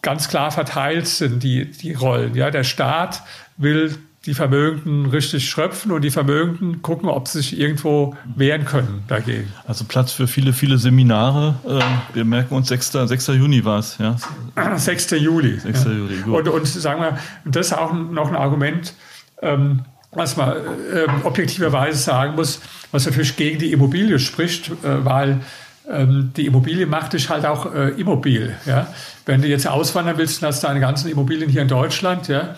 [0.02, 2.34] ganz klar verteilt sind, die, die Rollen.
[2.34, 3.22] Ja, der Staat
[3.56, 9.02] will die Vermögenden richtig schröpfen und die Vermögenden gucken, ob sie sich irgendwo wehren können
[9.08, 9.50] dagegen.
[9.66, 11.54] Also Platz für viele, viele Seminare.
[11.66, 11.80] Ähm,
[12.12, 12.92] wir merken uns, 6.
[12.92, 13.28] 6.
[13.28, 14.16] Juni war es, ja?
[14.76, 15.12] 6.
[15.12, 15.58] Juli.
[15.58, 15.84] 6.
[15.84, 15.90] Ja.
[15.92, 16.48] Juli, gut.
[16.48, 18.92] Und, und sagen wir, das ist auch noch ein Argument,
[19.40, 22.60] ähm, was man äh, objektiverweise sagen muss,
[22.92, 25.40] was natürlich gegen die Immobilie spricht, äh, weil
[25.88, 28.54] ähm, die Immobilie macht dich halt auch äh, immobil.
[28.66, 28.88] Ja?
[29.24, 32.54] Wenn du jetzt auswandern willst und hast deine ganzen Immobilien hier in Deutschland, ja,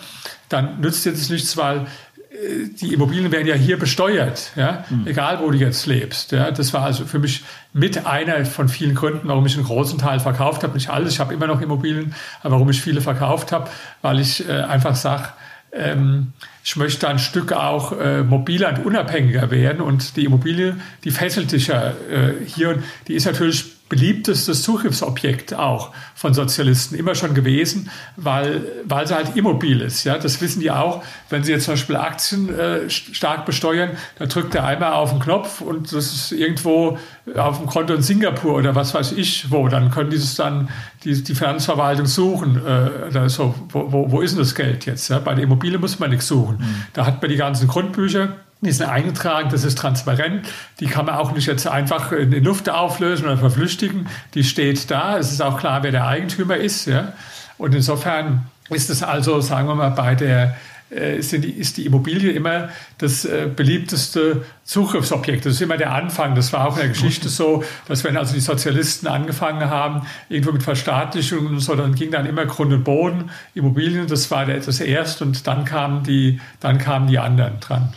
[0.53, 5.07] dann nützt dir das nichts, weil äh, die Immobilien werden ja hier besteuert, ja, mhm.
[5.07, 6.31] egal wo du jetzt lebst.
[6.31, 6.51] Ja.
[6.51, 7.43] Das war also für mich
[7.73, 10.73] mit einer von vielen Gründen, warum ich einen großen Teil verkauft habe.
[10.73, 13.69] Nicht alles, ich habe immer noch Immobilien, aber warum ich viele verkauft habe,
[14.01, 15.29] weil ich äh, einfach sage,
[15.73, 16.33] ähm,
[16.63, 19.81] ich möchte ein Stück auch äh, mobiler und unabhängiger werden.
[19.81, 22.69] Und die Immobilie, die fesselt dich ja äh, hier.
[22.69, 29.13] Und die ist natürlich beliebtestes Zugriffsobjekt auch von Sozialisten immer schon gewesen, weil, weil sie
[29.13, 30.03] halt immobil ist.
[30.03, 30.17] Ja?
[30.17, 31.03] Das wissen die auch.
[31.29, 35.19] Wenn sie jetzt zum Beispiel Aktien äh, stark besteuern, dann drückt der einmal auf den
[35.19, 36.97] Knopf und das ist irgendwo
[37.35, 39.67] auf dem Konto in Singapur oder was weiß ich wo.
[39.67, 40.69] Dann können die es dann
[41.03, 42.59] die, die Finanzverwaltung suchen.
[42.65, 45.07] Äh, so, wo, wo, wo ist denn das Geld jetzt?
[45.09, 45.19] Ja?
[45.19, 46.57] Bei der Immobilie muss man nichts suchen.
[46.57, 46.83] Mhm.
[46.93, 50.47] Da hat man die ganzen Grundbücher die sind eingetragen, das ist transparent.
[50.79, 54.07] Die kann man auch nicht jetzt einfach in die Luft auflösen oder verflüchtigen.
[54.33, 55.17] Die steht da.
[55.17, 56.85] Es ist auch klar, wer der Eigentümer ist.
[56.85, 57.13] Ja?
[57.57, 60.55] Und insofern ist es also, sagen wir mal, bei der
[60.93, 65.45] ist die, ist die Immobilie immer das äh, beliebteste Zugriffsobjekt.
[65.45, 66.35] Das ist immer der Anfang.
[66.35, 70.51] Das war auch in der Geschichte so, dass wenn also die Sozialisten angefangen haben, irgendwo
[70.51, 74.59] mit Verstaatlichung und so, dann ging dann immer Grund und Boden, Immobilien, das war der,
[74.59, 77.93] das erste und dann kamen die, dann kamen die anderen dran.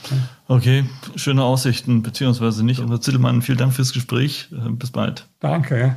[0.48, 0.84] Okay,
[1.16, 2.80] schöne Aussichten, beziehungsweise nicht.
[2.80, 4.48] Aber Zittelmann, vielen Dank fürs Gespräch.
[4.52, 5.26] Äh, bis bald.
[5.40, 5.96] Danke.